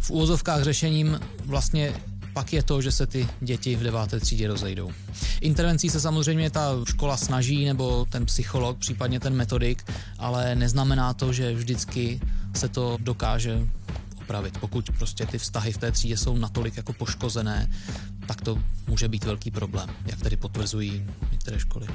V 0.00 0.10
úvozovkách 0.10 0.62
řešením 0.62 1.20
vlastně 1.44 1.94
pak 2.38 2.52
je 2.52 2.62
to, 2.62 2.82
že 2.82 2.92
se 2.92 3.06
ty 3.06 3.28
děti 3.40 3.76
v 3.76 3.82
deváté 3.82 4.20
třídě 4.20 4.48
rozejdou. 4.48 4.92
Intervencí 5.40 5.90
se 5.90 6.00
samozřejmě 6.00 6.50
ta 6.50 6.70
škola 6.84 7.16
snaží, 7.16 7.64
nebo 7.64 8.06
ten 8.10 8.26
psycholog, 8.26 8.78
případně 8.78 9.20
ten 9.20 9.34
metodik, 9.34 9.92
ale 10.18 10.54
neznamená 10.54 11.14
to, 11.14 11.32
že 11.32 11.54
vždycky 11.54 12.20
se 12.54 12.68
to 12.68 12.96
dokáže 13.00 13.66
opravit. 14.22 14.58
Pokud 14.58 14.90
prostě 14.98 15.26
ty 15.26 15.38
vztahy 15.38 15.72
v 15.72 15.78
té 15.78 15.92
třídě 15.92 16.16
jsou 16.16 16.36
natolik 16.36 16.76
jako 16.76 16.92
poškozené, 16.92 17.70
tak 18.26 18.40
to 18.40 18.58
může 18.86 19.08
být 19.08 19.24
velký 19.24 19.50
problém, 19.50 19.88
jak 20.06 20.20
tedy 20.20 20.36
potvrzují 20.36 21.04
některé 21.32 21.60
školy. 21.60 21.86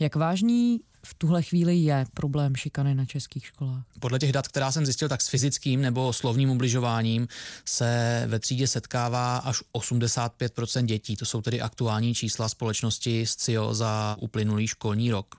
Jak 0.00 0.16
vážný 0.16 0.80
v 1.02 1.14
tuhle 1.14 1.42
chvíli 1.42 1.76
je 1.76 2.06
problém 2.14 2.56
šikany 2.56 2.94
na 2.94 3.04
českých 3.04 3.46
školách? 3.46 3.84
Podle 4.00 4.18
těch 4.18 4.32
dat, 4.32 4.48
která 4.48 4.72
jsem 4.72 4.86
zjistil, 4.86 5.08
tak 5.08 5.22
s 5.22 5.28
fyzickým 5.28 5.80
nebo 5.80 6.12
slovním 6.12 6.50
ubližováním 6.50 7.28
se 7.64 8.22
ve 8.26 8.38
třídě 8.38 8.66
setkává 8.66 9.36
až 9.36 9.62
85% 9.74 10.84
dětí. 10.84 11.16
To 11.16 11.24
jsou 11.24 11.42
tedy 11.42 11.60
aktuální 11.60 12.14
čísla 12.14 12.48
společnosti 12.48 13.26
z 13.26 13.36
CIO 13.36 13.74
za 13.74 14.16
uplynulý 14.20 14.66
školní 14.66 15.10
rok. 15.10 15.34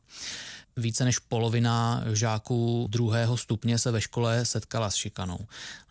více 0.77 1.05
než 1.05 1.19
polovina 1.19 2.03
žáků 2.13 2.87
druhého 2.89 3.37
stupně 3.37 3.79
se 3.79 3.91
ve 3.91 4.01
škole 4.01 4.45
setkala 4.45 4.89
s 4.91 4.95
šikanou. 4.95 5.39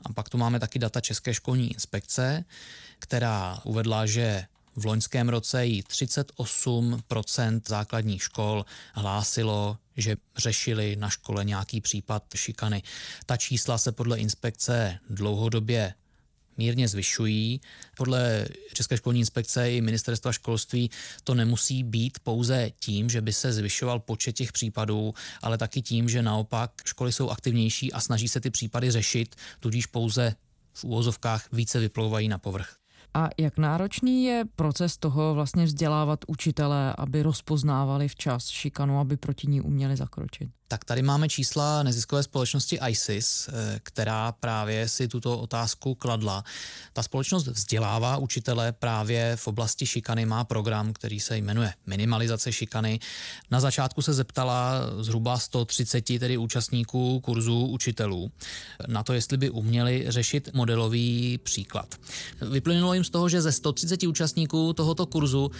A 0.05 0.13
pak 0.13 0.29
tu 0.29 0.39
máme 0.39 0.61
taky 0.61 0.79
data 0.79 1.01
České 1.01 1.35
školní 1.35 1.73
inspekce, 1.73 2.45
která 2.99 3.61
uvedla, 3.65 4.07
že 4.07 4.45
v 4.81 4.87
loňském 4.87 5.29
roce 5.29 5.67
jí 5.67 5.83
38% 5.83 7.61
základních 7.69 8.23
škol 8.23 8.65
hlásilo, 8.95 9.79
že 9.97 10.17
řešili 10.37 10.97
na 10.97 11.11
škole 11.11 11.45
nějaký 11.45 11.81
případ 11.81 12.25
šikany. 12.35 12.83
Ta 13.27 13.37
čísla 13.37 13.79
se 13.79 13.93
podle 13.93 14.19
inspekce 14.19 14.99
dlouhodobě 15.11 15.95
mírně 16.57 16.89
zvyšují. 16.89 17.61
Podle 17.97 18.47
České 18.73 18.97
školní 18.97 19.21
inspekce 19.21 19.73
i 19.73 19.81
ministerstva 19.81 20.33
školství 20.33 20.91
to 21.25 21.35
nemusí 21.35 21.83
být 21.85 22.19
pouze 22.19 22.71
tím, 22.81 23.11
že 23.11 23.21
by 23.21 23.33
se 23.33 23.53
zvyšoval 23.53 23.99
počet 24.01 24.33
těch 24.33 24.53
případů, 24.53 25.15
ale 25.43 25.59
taky 25.59 25.83
tím, 25.83 26.09
že 26.09 26.23
naopak 26.23 26.71
školy 26.85 27.13
jsou 27.13 27.31
aktivnější 27.31 27.93
a 27.93 28.01
snaží 28.01 28.29
se 28.29 28.41
ty 28.41 28.51
případy 28.51 28.91
řešit, 28.91 29.37
tudíž 29.61 29.87
pouze 29.87 30.35
v 30.73 30.85
úvozovkách 30.85 31.53
více 31.53 31.81
vyplouvají 31.81 32.29
na 32.29 32.39
povrch. 32.39 32.80
A 33.15 33.29
jak 33.39 33.59
náročný 33.59 34.25
je 34.25 34.45
proces 34.57 34.97
toho 34.97 35.35
vlastně 35.35 35.65
vzdělávat 35.65 36.25
učitele, 36.27 36.95
aby 36.99 37.23
rozpoznávali 37.23 38.09
včas 38.09 38.49
šikanu, 38.49 38.99
aby 39.01 39.17
proti 39.17 39.47
ní 39.47 39.61
uměli 39.61 39.97
zakročit? 39.97 40.51
Tak 40.71 40.85
tady 40.85 41.03
máme 41.03 41.29
čísla 41.29 41.83
neziskové 41.83 42.23
společnosti 42.23 42.79
ISIS, 42.89 43.49
eh, 43.49 43.81
která 43.83 44.33
právě 44.33 44.89
si 44.89 45.09
tuto 45.09 45.39
otázku 45.39 45.95
kladla. 45.95 46.45
Ta 46.93 47.03
společnost 47.03 47.47
vzdělává 47.47 48.17
učitele 48.17 48.73
právě 48.73 49.37
v 49.37 49.47
oblasti 49.47 49.87
šikany, 49.87 50.27
má 50.27 50.45
program, 50.45 50.93
který 50.93 51.21
se 51.21 51.37
jmenuje 51.37 51.73
Minimalizace 51.87 52.53
šikany. 52.53 53.01
Na 53.51 53.61
začátku 53.61 54.03
se 54.03 54.13
zeptala 54.13 54.73
zhruba 55.01 55.39
130 55.39 56.19
tedy 56.19 56.37
účastníků 56.37 57.21
kurzů 57.21 57.67
učitelů 57.67 58.31
na 58.87 59.03
to, 59.03 59.13
jestli 59.13 59.37
by 59.37 59.51
uměli 59.51 60.05
řešit 60.09 60.49
modelový 60.55 61.39
příklad. 61.39 61.95
Vyplynulo 62.51 62.95
jim 62.95 63.05
z 63.05 63.11
toho, 63.11 63.29
že 63.29 63.43
ze 63.43 63.53
130 63.53 64.03
účastníků 64.03 64.73
tohoto 64.73 65.07
kurzu 65.07 65.51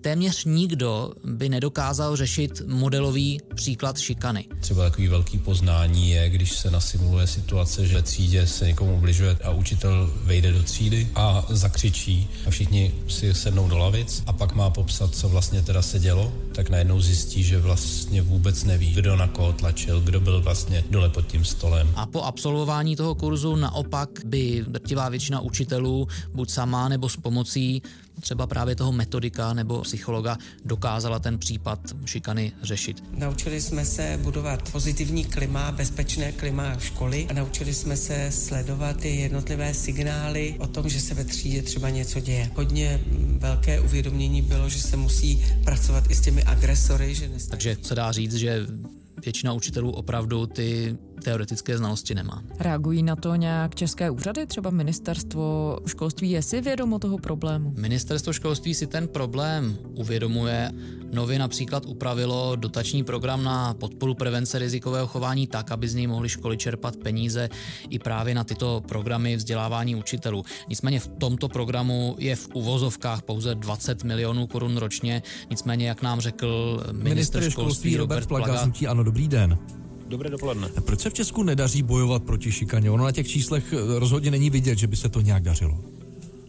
téměř 0.00 0.44
nikdo 0.44 1.12
by 1.24 1.48
nedokázal 1.48 2.16
řešit 2.16 2.62
modelový 2.66 3.40
příklad 3.54 3.98
šikany. 3.98 4.44
Třeba 4.60 4.84
takový 4.84 5.08
velký 5.08 5.38
poznání 5.38 6.10
je, 6.10 6.30
když 6.30 6.52
se 6.52 6.70
nasimuluje 6.70 7.26
situace, 7.26 7.86
že 7.86 7.94
ve 7.94 8.02
třídě 8.02 8.46
se 8.46 8.66
někomu 8.66 8.96
ubližuje 8.96 9.36
a 9.44 9.50
učitel 9.50 10.10
vejde 10.22 10.52
do 10.52 10.62
třídy 10.62 11.08
a 11.14 11.46
zakřičí 11.48 12.28
a 12.46 12.50
všichni 12.50 12.94
si 13.08 13.34
sednou 13.34 13.68
do 13.68 13.78
lavic 13.78 14.22
a 14.26 14.32
pak 14.32 14.54
má 14.54 14.70
popsat, 14.70 15.14
co 15.14 15.28
vlastně 15.28 15.62
teda 15.62 15.82
se 15.82 15.98
dělo, 15.98 16.32
tak 16.52 16.70
najednou 16.70 17.00
zjistí, 17.00 17.42
že 17.42 17.58
vlastně 17.58 18.22
vůbec 18.22 18.64
neví, 18.64 18.92
kdo 18.92 19.16
na 19.16 19.28
koho 19.28 19.52
tlačil, 19.52 20.00
kdo 20.00 20.20
byl 20.20 20.42
vlastně 20.42 20.84
dole 20.90 21.08
pod 21.08 21.26
tím 21.26 21.44
stolem. 21.44 21.92
A 21.96 22.06
po 22.06 22.22
absolvování 22.22 22.96
toho 22.96 23.14
kurzu 23.14 23.56
naopak 23.56 24.10
by 24.24 24.64
drtivá 24.68 25.08
většina 25.08 25.40
učitelů 25.40 26.08
buď 26.34 26.50
sama 26.50 26.88
nebo 26.88 27.08
s 27.08 27.16
pomocí 27.16 27.82
třeba 28.20 28.46
právě 28.46 28.76
toho 28.76 28.92
metodika 28.92 29.54
nebo 29.54 29.84
psychologa 29.90 30.38
dokázala 30.64 31.18
ten 31.18 31.38
případ 31.38 31.80
šikany 32.04 32.52
řešit. 32.62 33.02
Naučili 33.10 33.60
jsme 33.60 33.84
se 33.84 34.18
budovat 34.22 34.70
pozitivní 34.72 35.24
klima, 35.24 35.72
bezpečné 35.72 36.32
klima 36.32 36.78
školy 36.78 37.26
a 37.30 37.32
naučili 37.32 37.74
jsme 37.74 37.96
se 37.96 38.30
sledovat 38.30 38.96
ty 38.96 39.16
jednotlivé 39.16 39.74
signály 39.74 40.54
o 40.58 40.66
tom, 40.66 40.88
že 40.88 41.00
se 41.00 41.14
ve 41.14 41.24
třídě 41.24 41.62
třeba 41.62 41.90
něco 41.90 42.20
děje. 42.20 42.50
Hodně 42.54 43.00
velké 43.38 43.80
uvědomění 43.80 44.42
bylo, 44.42 44.68
že 44.68 44.80
se 44.80 44.96
musí 44.96 45.44
pracovat 45.64 46.10
i 46.10 46.14
s 46.14 46.20
těmi 46.20 46.42
agresory. 46.42 47.14
Že 47.14 47.28
nestačí. 47.28 47.50
Takže 47.50 47.76
se 47.82 47.94
dá 47.94 48.12
říct, 48.12 48.34
že 48.34 48.66
většina 49.24 49.52
učitelů 49.52 49.90
opravdu 49.90 50.46
ty 50.46 50.98
teoretické 51.20 51.78
znalosti 51.78 52.14
nemá. 52.14 52.42
Reagují 52.58 53.02
na 53.02 53.16
to 53.16 53.34
nějak 53.34 53.74
české 53.74 54.10
úřady, 54.10 54.46
třeba 54.46 54.70
ministerstvo 54.70 55.78
školství 55.86 56.30
je 56.30 56.42
si 56.42 56.60
vědomo 56.60 56.98
toho 56.98 57.18
problému? 57.18 57.74
Ministerstvo 57.76 58.32
školství 58.32 58.74
si 58.74 58.86
ten 58.86 59.08
problém 59.08 59.78
uvědomuje. 59.94 60.70
Nově 61.12 61.38
například 61.38 61.86
upravilo 61.86 62.56
dotační 62.56 63.04
program 63.04 63.44
na 63.44 63.74
podporu 63.74 64.14
prevence 64.14 64.58
rizikového 64.58 65.06
chování 65.06 65.46
tak, 65.46 65.70
aby 65.70 65.88
z 65.88 65.94
něj 65.94 66.06
mohly 66.06 66.28
školy 66.28 66.56
čerpat 66.56 66.96
peníze 66.96 67.48
i 67.90 67.98
právě 67.98 68.34
na 68.34 68.44
tyto 68.44 68.82
programy 68.88 69.36
vzdělávání 69.36 69.96
učitelů. 69.96 70.44
Nicméně 70.68 71.00
v 71.00 71.08
tomto 71.08 71.48
programu 71.48 72.16
je 72.18 72.36
v 72.36 72.48
uvozovkách 72.54 73.22
pouze 73.22 73.54
20 73.54 74.04
milionů 74.04 74.46
korun 74.46 74.76
ročně, 74.76 75.22
nicméně, 75.50 75.88
jak 75.88 76.02
nám 76.02 76.20
řekl 76.20 76.80
minister, 76.92 77.02
minister 77.02 77.40
školství, 77.40 77.52
školství 77.52 77.96
Robert 77.96 78.28
Plaga, 78.28 78.70
ano, 78.88 79.02
dobrý 79.10 79.28
den. 79.28 79.58
Dobré 80.08 80.30
dopoledne. 80.30 80.68
Proč 80.84 81.00
se 81.00 81.10
v 81.10 81.14
Česku 81.14 81.42
nedaří 81.42 81.82
bojovat 81.82 82.22
proti 82.22 82.52
šikaně? 82.52 82.90
Ono 82.90 83.04
na 83.04 83.12
těch 83.12 83.28
číslech 83.28 83.72
eh, 83.72 83.98
rozhodně 83.98 84.30
není 84.30 84.50
vidět, 84.50 84.78
že 84.78 84.86
by 84.86 84.96
se 84.96 85.08
to 85.08 85.20
nějak 85.20 85.42
dařilo. 85.42 85.78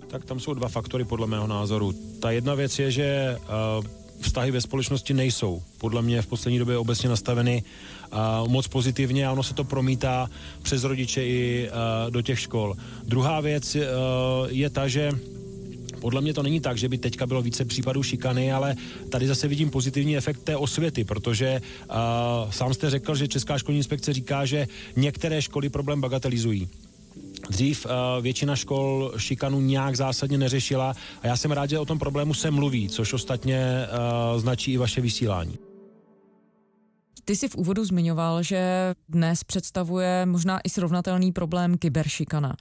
Tak 0.08 0.26
tam 0.26 0.40
jsou 0.40 0.54
dva 0.54 0.68
faktory 0.68 1.04
podle 1.04 1.28
mého 1.28 1.48
názoru. 1.48 1.94
Ta 2.22 2.32
jedna 2.32 2.54
věc 2.56 2.80
je, 2.80 2.92
že 2.92 3.38
uh, 3.40 3.86
vztahy 4.22 4.52
ve 4.52 4.62
společnosti 4.62 5.14
nejsou 5.14 5.62
podle 5.78 6.02
mě 6.02 6.22
v 6.22 6.28
poslední 6.28 6.60
době 6.60 6.78
obecně 6.78 7.10
nastaveny 7.10 7.64
uh, 7.64 8.48
moc 8.48 8.68
pozitivně 8.68 9.28
a 9.28 9.32
ono 9.32 9.44
se 9.44 9.54
to 9.54 9.64
promítá 9.64 10.30
přes 10.62 10.84
rodiče 10.84 11.26
i 11.26 11.70
uh, 11.70 12.12
do 12.12 12.22
těch 12.22 12.40
škol. 12.40 12.76
Druhá 13.04 13.42
věc 13.42 13.76
uh, 13.76 13.82
je 14.50 14.70
ta, 14.70 14.88
že 14.88 15.10
podle 16.02 16.22
mě 16.22 16.34
to 16.34 16.44
není 16.44 16.60
tak, 16.60 16.78
že 16.78 16.90
by 16.90 16.98
teďka 16.98 17.28
bylo 17.28 17.42
více 17.42 17.66
případů 17.66 18.04
šikany, 18.04 18.52
ale 18.54 18.76
tady 19.10 19.28
zase 19.28 19.48
vidím 19.48 19.70
pozitivní 19.70 20.18
efekt 20.18 20.44
té 20.44 20.58
osvěty, 20.58 21.04
protože 21.04 21.62
uh, 21.62 22.52
sám 22.52 22.74
jste 22.74 22.90
řekl, 22.90 23.16
že 23.16 23.28
Česká 23.28 23.58
školní 23.58 23.80
inspekce 23.80 24.14
říká, 24.14 24.46
že 24.46 24.68
některé 24.96 25.42
školy 25.42 25.70
problém 25.70 26.02
bagatelizují. 26.02 26.70
Dřív 27.50 27.86
uh, 27.86 27.92
většina 28.24 28.56
škol 28.56 29.14
šikanu 29.18 29.62
nějak 29.62 29.96
zásadně 29.96 30.38
neřešila 30.38 30.96
a 31.22 31.28
já 31.28 31.38
jsem 31.38 31.52
rád, 31.52 31.70
že 31.70 31.80
o 31.80 31.86
tom 31.86 32.00
problému 32.00 32.34
se 32.34 32.52
mluví, 32.52 32.90
což 32.90 33.14
ostatně 33.14 33.88
uh, 34.34 34.42
značí 34.42 34.74
i 34.74 34.78
vaše 34.78 35.02
vysílání. 35.02 35.58
Ty 37.26 37.36
jsi 37.36 37.48
v 37.48 37.56
úvodu 37.56 37.86
zmiňoval, 37.86 38.44
že 38.44 38.94
dnes 39.10 39.44
představuje 39.44 40.26
možná 40.26 40.60
i 40.60 40.70
srovnatelný 40.70 41.32
problém 41.32 41.78
kyberšikana. 41.78 42.56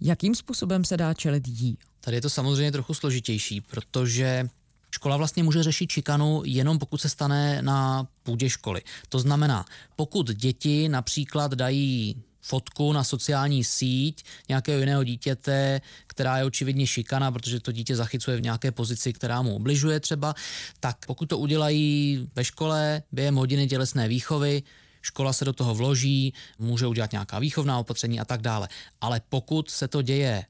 Jakým 0.00 0.34
způsobem 0.34 0.84
se 0.84 0.96
dá 0.96 1.14
čelit 1.14 1.48
jí? 1.48 1.78
Tady 2.04 2.16
je 2.16 2.20
to 2.20 2.30
samozřejmě 2.30 2.72
trochu 2.72 2.94
složitější, 2.94 3.60
protože 3.60 4.48
Škola 4.94 5.16
vlastně 5.16 5.42
může 5.42 5.62
řešit 5.62 5.90
šikanu 5.90 6.42
jenom 6.44 6.78
pokud 6.78 7.00
se 7.00 7.08
stane 7.08 7.62
na 7.62 8.06
půdě 8.22 8.50
školy. 8.50 8.82
To 9.08 9.18
znamená, 9.18 9.64
pokud 9.96 10.30
děti 10.30 10.88
například 10.88 11.54
dají 11.54 12.22
fotku 12.40 12.92
na 12.92 13.04
sociální 13.04 13.64
síť 13.64 14.24
nějakého 14.48 14.80
jiného 14.80 15.04
dítěte, 15.04 15.80
která 16.06 16.38
je 16.38 16.44
očividně 16.44 16.86
šikana, 16.86 17.32
protože 17.32 17.60
to 17.60 17.72
dítě 17.72 17.96
zachycuje 17.96 18.36
v 18.36 18.42
nějaké 18.42 18.72
pozici, 18.72 19.12
která 19.12 19.42
mu 19.42 19.56
obližuje 19.56 20.00
třeba, 20.00 20.34
tak 20.80 21.06
pokud 21.06 21.26
to 21.26 21.38
udělají 21.38 22.28
ve 22.34 22.44
škole 22.44 23.02
během 23.12 23.34
hodiny 23.34 23.66
tělesné 23.66 24.08
výchovy, 24.08 24.62
škola 25.02 25.32
se 25.32 25.44
do 25.44 25.52
toho 25.52 25.74
vloží, 25.74 26.34
může 26.58 26.86
udělat 26.86 27.12
nějaká 27.12 27.38
výchovná 27.38 27.78
opatření 27.78 28.20
a 28.20 28.24
tak 28.24 28.42
dále. 28.42 28.68
Ale 29.00 29.20
pokud 29.28 29.70
se 29.70 29.88
to 29.88 30.02
děje 30.02 30.44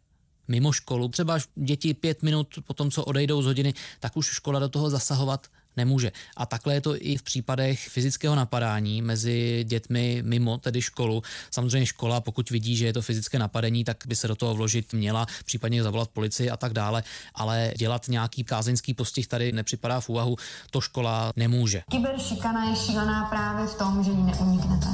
mimo 0.48 0.72
školu, 0.72 1.08
třeba 1.08 1.38
děti 1.54 1.94
pět 1.94 2.22
minut 2.22 2.48
po 2.64 2.74
tom, 2.74 2.90
co 2.90 3.04
odejdou 3.04 3.42
z 3.42 3.46
hodiny, 3.46 3.74
tak 4.00 4.16
už 4.16 4.26
škola 4.26 4.58
do 4.60 4.68
toho 4.68 4.90
zasahovat 4.90 5.46
nemůže. 5.76 6.12
A 6.36 6.46
takhle 6.46 6.74
je 6.74 6.80
to 6.80 6.96
i 6.96 7.16
v 7.16 7.22
případech 7.22 7.88
fyzického 7.88 8.34
napadání 8.34 9.02
mezi 9.02 9.64
dětmi 9.68 10.22
mimo 10.26 10.58
tedy 10.58 10.82
školu. 10.82 11.22
Samozřejmě 11.50 11.86
škola, 11.86 12.20
pokud 12.20 12.50
vidí, 12.50 12.76
že 12.76 12.86
je 12.86 12.92
to 12.92 13.02
fyzické 13.02 13.38
napadení, 13.38 13.84
tak 13.84 13.96
by 14.06 14.16
se 14.16 14.28
do 14.28 14.36
toho 14.36 14.54
vložit 14.54 14.92
měla, 14.92 15.26
případně 15.44 15.82
zavolat 15.82 16.08
policii 16.08 16.50
a 16.50 16.56
tak 16.56 16.72
dále, 16.72 17.02
ale 17.34 17.72
dělat 17.76 18.08
nějaký 18.08 18.44
kázeňský 18.44 18.94
postih 18.94 19.26
tady 19.26 19.52
nepřipadá 19.52 20.00
v 20.00 20.08
úvahu, 20.08 20.36
to 20.70 20.80
škola 20.80 21.32
nemůže. 21.36 21.82
Kyberšikana 21.90 22.70
je 22.70 22.76
šílená 22.76 23.24
právě 23.24 23.66
v 23.66 23.74
tom, 23.74 24.04
že 24.04 24.10
ji 24.10 24.22
neuniknete. 24.22 24.88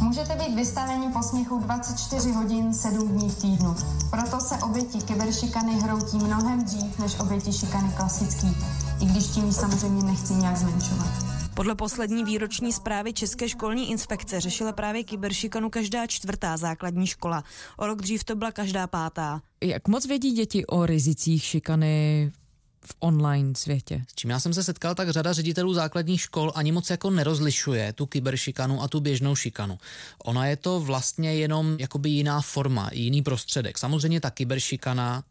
Můžete 0.00 0.34
být 0.34 0.54
vystaveni 0.54 1.12
posměchu 1.12 1.60
24 1.60 2.32
hodin 2.32 2.74
7 2.74 3.08
dní 3.08 3.30
v 3.30 3.34
týdnu. 3.34 3.76
Proto 4.10 4.40
se 4.40 4.54
oběti 4.56 4.98
kyberšikany 4.98 5.80
hroutí 5.80 6.16
mnohem 6.16 6.64
dřív 6.64 6.98
než 6.98 7.18
oběti 7.20 7.52
šikany 7.52 7.92
klasický, 7.96 8.56
i 9.00 9.04
když 9.04 9.26
tím 9.26 9.52
samozřejmě 9.52 10.02
nechci 10.02 10.23
nechci 10.24 10.40
nějak 10.40 10.56
zmenšovat. 10.56 11.08
Podle 11.54 11.74
poslední 11.74 12.24
výroční 12.24 12.72
zprávy 12.72 13.12
České 13.12 13.48
školní 13.48 13.90
inspekce 13.90 14.40
řešila 14.40 14.72
právě 14.72 15.04
kyberšikanu 15.04 15.70
každá 15.70 16.06
čtvrtá 16.06 16.56
základní 16.56 17.06
škola. 17.06 17.44
O 17.76 17.86
rok 17.86 18.02
dřív 18.02 18.24
to 18.24 18.36
byla 18.36 18.52
každá 18.52 18.86
pátá. 18.86 19.42
Jak 19.60 19.88
moc 19.88 20.06
vědí 20.06 20.32
děti 20.32 20.66
o 20.66 20.86
rizicích 20.86 21.44
šikany 21.44 22.32
v 22.86 22.94
online 23.00 23.52
světě. 23.56 24.02
S 24.08 24.14
čím 24.14 24.30
já 24.30 24.40
jsem 24.40 24.54
se 24.54 24.64
setkal, 24.64 24.94
tak 24.94 25.10
řada 25.10 25.32
ředitelů 25.32 25.74
základních 25.74 26.20
škol 26.20 26.52
ani 26.54 26.72
moc 26.72 26.90
jako 26.90 27.10
nerozlišuje 27.10 27.92
tu 27.92 28.06
kyberšikanu 28.06 28.82
a 28.82 28.88
tu 28.88 29.00
běžnou 29.00 29.36
šikanu. 29.36 29.78
Ona 30.24 30.46
je 30.46 30.56
to 30.56 30.80
vlastně 30.80 31.34
jenom 31.34 31.76
jakoby 31.80 32.10
jiná 32.10 32.40
forma, 32.40 32.90
jiný 32.92 33.22
prostředek. 33.22 33.78
Samozřejmě 33.78 34.20
ta 34.20 34.30
kyberšikana 34.30 35.24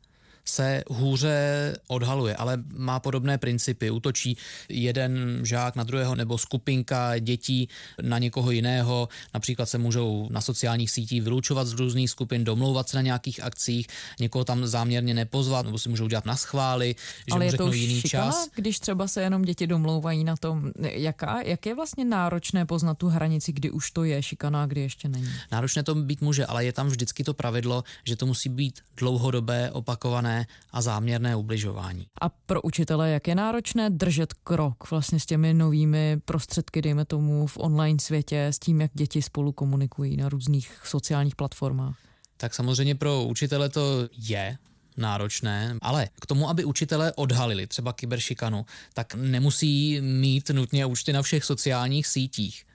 se 0.45 0.83
hůře 0.89 1.73
odhaluje, 1.88 2.35
ale 2.35 2.63
má 2.73 3.00
podobné 3.00 3.38
principy. 3.38 3.91
Útočí 3.91 4.38
jeden 4.69 5.39
žák 5.43 5.75
na 5.75 5.83
druhého 5.83 6.15
nebo 6.15 6.38
skupinka 6.38 7.19
dětí 7.19 7.69
na 8.01 8.19
někoho 8.19 8.51
jiného. 8.51 9.09
Například 9.33 9.65
se 9.65 9.77
můžou 9.77 10.27
na 10.31 10.41
sociálních 10.41 10.91
sítích 10.91 11.21
vylučovat 11.21 11.67
z 11.67 11.73
různých 11.73 12.09
skupin, 12.09 12.43
domlouvat 12.43 12.89
se 12.89 12.97
na 12.97 13.01
nějakých 13.01 13.43
akcích, 13.43 13.88
někoho 14.19 14.45
tam 14.45 14.65
záměrně 14.65 15.13
nepozvat, 15.13 15.65
nebo 15.65 15.79
si 15.79 15.89
můžou 15.89 16.07
dělat 16.07 16.25
na 16.25 16.35
schvály, 16.35 16.95
že 17.27 17.31
Ale 17.31 17.39
mu 17.39 17.43
je 17.43 17.51
řeknou 17.51 17.67
to 17.67 17.73
jiný 17.73 18.01
šikana, 18.01 18.31
čas. 18.31 18.47
když 18.55 18.79
třeba 18.79 19.07
se 19.07 19.21
jenom 19.21 19.41
děti 19.41 19.67
domlouvají 19.67 20.23
na 20.23 20.35
tom, 20.35 20.71
jaká, 20.79 21.41
jak 21.41 21.65
je 21.65 21.75
vlastně 21.75 22.05
náročné 22.05 22.65
poznat 22.65 22.97
tu 22.97 23.07
hranici, 23.07 23.51
kdy 23.51 23.71
už 23.71 23.91
to 23.91 24.03
je 24.03 24.23
šikana 24.23 24.63
a 24.63 24.65
kdy 24.65 24.81
ještě 24.81 25.09
není. 25.09 25.29
Náročné 25.51 25.83
to 25.83 25.95
být 25.95 26.21
může, 26.21 26.45
ale 26.45 26.65
je 26.65 26.73
tam 26.73 26.88
vždycky 26.88 27.23
to 27.23 27.33
pravidlo, 27.33 27.83
že 28.03 28.15
to 28.15 28.25
musí 28.25 28.50
být 28.50 28.79
dlouhodobé, 28.97 29.71
opakované 29.71 30.32
a 30.71 30.81
záměrné 30.81 31.35
ubližování. 31.35 32.07
A 32.21 32.29
pro 32.29 32.61
učitele, 32.61 33.09
jak 33.09 33.27
je 33.27 33.35
náročné 33.35 33.89
držet 33.89 34.33
krok 34.33 34.91
vlastně 34.91 35.19
s 35.19 35.25
těmi 35.25 35.53
novými 35.53 36.17
prostředky, 36.25 36.81
dejme 36.81 37.05
tomu 37.05 37.47
v 37.47 37.57
online 37.57 37.99
světě, 37.99 38.45
s 38.45 38.59
tím, 38.59 38.81
jak 38.81 38.91
děti 38.93 39.21
spolu 39.21 39.51
komunikují 39.51 40.17
na 40.17 40.29
různých 40.29 40.81
sociálních 40.83 41.35
platformách? 41.35 41.97
Tak 42.37 42.53
samozřejmě 42.53 42.95
pro 42.95 43.23
učitele 43.23 43.69
to 43.69 44.09
je 44.17 44.57
náročné, 44.97 45.77
ale 45.81 46.09
k 46.21 46.25
tomu, 46.25 46.49
aby 46.49 46.65
učitelé 46.65 47.13
odhalili 47.13 47.67
třeba 47.67 47.93
kyberšikanu, 47.93 48.65
tak 48.93 49.15
nemusí 49.15 50.01
mít 50.01 50.49
nutně 50.49 50.85
účty 50.85 51.13
na 51.13 51.21
všech 51.21 51.43
sociálních 51.43 52.07
sítích. 52.07 52.65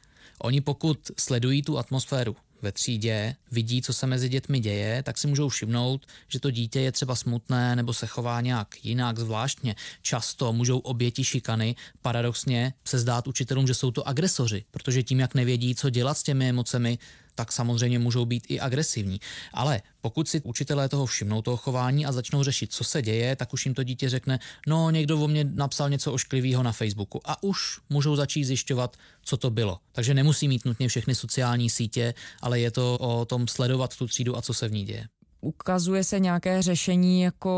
Oni 0.43 0.61
pokud 0.61 0.99
sledují 1.19 1.63
tu 1.63 1.79
atmosféru 1.79 2.37
ve 2.63 2.73
třídě, 2.73 3.37
vidí, 3.51 3.83
co 3.83 3.93
se 3.93 4.07
mezi 4.07 4.29
dětmi 4.29 4.61
děje, 4.61 5.03
tak 5.03 5.19
si 5.19 5.27
můžou 5.27 5.49
všimnout, 5.49 6.07
že 6.29 6.41
to 6.41 6.51
dítě 6.51 6.81
je 6.81 6.93
třeba 6.93 7.15
smutné 7.15 7.77
nebo 7.77 7.95
se 7.95 8.07
chová 8.07 8.41
nějak 8.41 8.85
jinak, 8.85 9.19
zvláštně. 9.19 9.77
Často 10.03 10.53
můžou 10.53 10.79
oběti 10.79 11.25
šikany 11.25 11.77
paradoxně 12.03 12.73
se 12.85 12.99
zdát 12.99 13.29
učitelům, 13.29 13.67
že 13.67 13.75
jsou 13.75 13.91
to 13.91 14.09
agresoři, 14.09 14.65
protože 14.71 15.03
tím, 15.03 15.21
jak 15.21 15.35
nevědí, 15.35 15.75
co 15.75 15.91
dělat 15.91 16.19
s 16.19 16.23
těmi 16.23 16.49
emocemi, 16.49 16.99
tak 17.39 17.53
samozřejmě 17.53 17.99
můžou 17.99 18.25
být 18.25 18.47
i 18.49 18.61
agresivní. 18.61 19.21
Ale 19.55 19.83
pokud 20.01 20.29
si 20.29 20.41
učitelé 20.43 20.89
toho 20.89 21.07
všimnou, 21.07 21.43
toho 21.43 21.57
chování 21.57 22.07
a 22.07 22.13
začnou 22.13 22.43
řešit, 22.43 22.73
co 22.73 22.85
se 22.85 23.03
děje, 23.03 23.37
tak 23.37 23.53
už 23.53 23.67
jim 23.67 23.75
to 23.75 23.83
dítě 23.83 24.09
řekne, 24.09 24.39
no 24.67 24.91
někdo 24.91 25.19
o 25.19 25.29
mě 25.29 25.45
napsal 25.45 25.91
něco 25.91 26.13
ošklivého 26.13 26.63
na 26.63 26.73
Facebooku 26.73 27.21
a 27.25 27.43
už 27.43 27.79
můžou 27.91 28.17
začít 28.17 28.45
zjišťovat, 28.45 28.97
co 29.23 29.37
to 29.37 29.51
bylo. 29.51 29.79
Takže 29.93 30.15
nemusí 30.15 30.49
mít 30.49 30.65
nutně 30.65 30.89
všechny 30.89 31.15
sociální 31.15 31.71
sítě, 31.71 32.15
ale 32.43 32.61
je 32.61 32.71
to 32.71 32.99
o 32.99 33.25
tom 33.25 33.49
sledovat 33.49 33.97
tu 33.97 34.07
třídu 34.07 34.37
a 34.37 34.43
co 34.43 34.55
se 34.55 34.69
v 34.69 34.73
ní 34.73 34.85
děje. 34.85 35.07
Ukazuje 35.41 36.05
se 36.05 36.21
nějaké 36.21 36.63
řešení 36.63 37.23
jako 37.23 37.55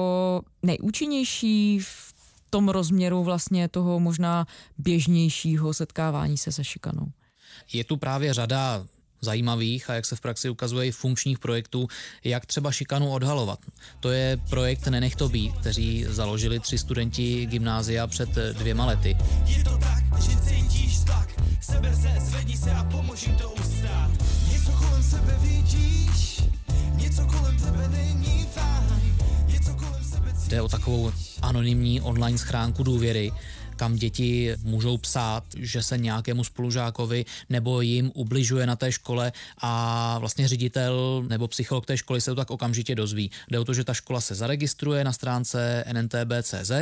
nejúčinnější 0.63 1.79
v 1.81 2.15
tom 2.51 2.69
rozměru 2.69 3.25
vlastně 3.25 3.69
toho 3.69 4.01
možná 4.01 4.47
běžnějšího 4.79 5.75
setkávání 5.75 6.37
se 6.37 6.53
se 6.53 6.65
šikanou? 6.65 7.07
Je 7.73 7.85
tu 7.85 7.97
právě 7.97 8.35
řada 8.35 8.87
zajímavých 9.21 9.91
a 9.91 9.95
jak 9.95 10.07
se 10.07 10.17
v 10.17 10.21
praxi 10.21 10.51
ukazuje 10.51 10.87
i 10.87 10.93
funkčních 10.93 11.39
projektů, 11.39 11.89
jak 12.25 12.47
třeba 12.47 12.73
šikanu 12.73 13.13
odhalovat. 13.13 13.59
To 14.01 14.11
je 14.11 14.39
projekt 14.51 14.87
Nenech 14.87 15.17
to 15.17 15.29
být, 15.29 15.53
kteří 15.53 16.07
založili 16.09 16.61
tři 16.61 16.79
studenti 16.79 17.47
gymnázia 17.47 18.07
před 18.07 18.29
dvěma 18.53 18.87
lety. 18.87 19.17
Je 19.47 19.65
to 19.65 19.79
tak, 19.79 20.23
že 20.23 20.37
cítíš 20.37 20.99
tlak, 20.99 21.29
sebe 21.61 21.97
se, 21.97 22.15
zvedni 22.21 22.57
se 22.57 22.71
a 22.71 22.85
pomož 22.85 23.27
jim 23.27 23.37
to 23.37 23.51
ustát. 23.51 24.11
Něco 24.53 24.73
kolem 24.73 25.03
sebe 25.03 25.39
vidíš, 25.41 26.41
něco 26.95 27.27
kolem 27.27 27.57
tebe 27.57 27.89
není 27.89 28.47
fajn, 28.55 29.17
něco 29.47 29.75
kolem 29.75 30.05
sebe 30.05 30.33
cítíš. 30.35 30.49
Jde 30.49 30.63
o 30.63 30.69
takovou 30.69 31.13
anonymní 31.43 32.01
online 32.01 32.39
schránku 32.39 32.83
důvěry, 32.83 33.33
kam 33.81 33.97
děti 33.97 34.57
můžou 34.63 34.99
psát, 34.99 35.45
že 35.57 35.83
se 35.83 35.99
nějakému 35.99 36.45
spolužákovi 36.45 37.25
nebo 37.49 37.81
jim 37.81 38.13
ubližuje 38.15 38.67
na 38.67 38.77
té 38.77 38.93
škole 38.93 39.33
a 39.59 40.19
vlastně 40.19 40.49
ředitel 40.49 41.25
nebo 41.29 41.49
psycholog 41.49 41.87
té 41.87 41.97
školy 41.97 42.21
se 42.21 42.31
to 42.31 42.35
tak 42.35 42.51
okamžitě 42.51 42.95
dozví. 42.95 43.31
Jde 43.51 43.59
o 43.59 43.65
to, 43.65 43.75
že 43.75 43.85
ta 43.85 43.95
škola 43.95 44.21
se 44.21 44.35
zaregistruje 44.35 45.05
na 45.05 45.13
stránce 45.13 45.85
nntb.cz, 45.93 46.73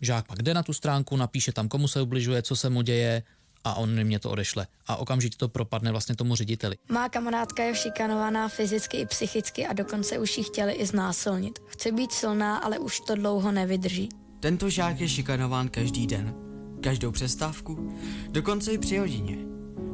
žák 0.00 0.26
pak 0.26 0.42
jde 0.42 0.54
na 0.54 0.62
tu 0.62 0.72
stránku, 0.72 1.16
napíše 1.16 1.52
tam, 1.52 1.68
komu 1.68 1.88
se 1.88 2.02
ubližuje, 2.02 2.42
co 2.42 2.56
se 2.56 2.70
mu 2.70 2.82
děje, 2.82 3.22
a 3.64 3.74
on 3.74 4.04
mě 4.04 4.18
to 4.18 4.30
odešle. 4.30 4.66
A 4.86 4.96
okamžitě 4.96 5.36
to 5.36 5.48
propadne 5.48 5.90
vlastně 5.90 6.16
tomu 6.16 6.34
řediteli. 6.34 6.76
Má 6.88 7.08
kamarádka 7.08 7.62
je 7.62 7.74
šikanovaná 7.74 8.48
fyzicky 8.48 8.96
i 8.96 9.06
psychicky 9.06 9.66
a 9.66 9.72
dokonce 9.72 10.18
už 10.18 10.38
ji 10.38 10.44
chtěli 10.44 10.72
i 10.72 10.86
znásilnit. 10.86 11.58
Chce 11.66 11.92
být 11.92 12.12
silná, 12.12 12.56
ale 12.56 12.78
už 12.78 13.00
to 13.00 13.14
dlouho 13.14 13.52
nevydrží. 13.52 14.23
Tento 14.44 14.70
žák 14.70 15.00
je 15.00 15.08
šikanován 15.08 15.68
každý 15.68 16.06
den, 16.06 16.34
každou 16.80 17.10
přestávku, 17.10 17.88
dokonce 18.30 18.72
i 18.72 18.78
při 18.78 18.98
hodině. 18.98 19.38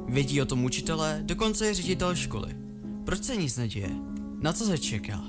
Vědí 0.09 0.43
o 0.43 0.47
tom 0.47 0.65
učitelé, 0.65 1.21
dokonce 1.23 1.71
i 1.71 1.75
ředitel 1.75 2.15
školy. 2.15 2.57
Proč 3.05 3.25
se 3.25 3.37
nic 3.37 3.57
neděje? 3.57 3.91
Na 4.41 4.53
co 4.53 4.65
se 4.65 4.79
čeká? 4.79 5.25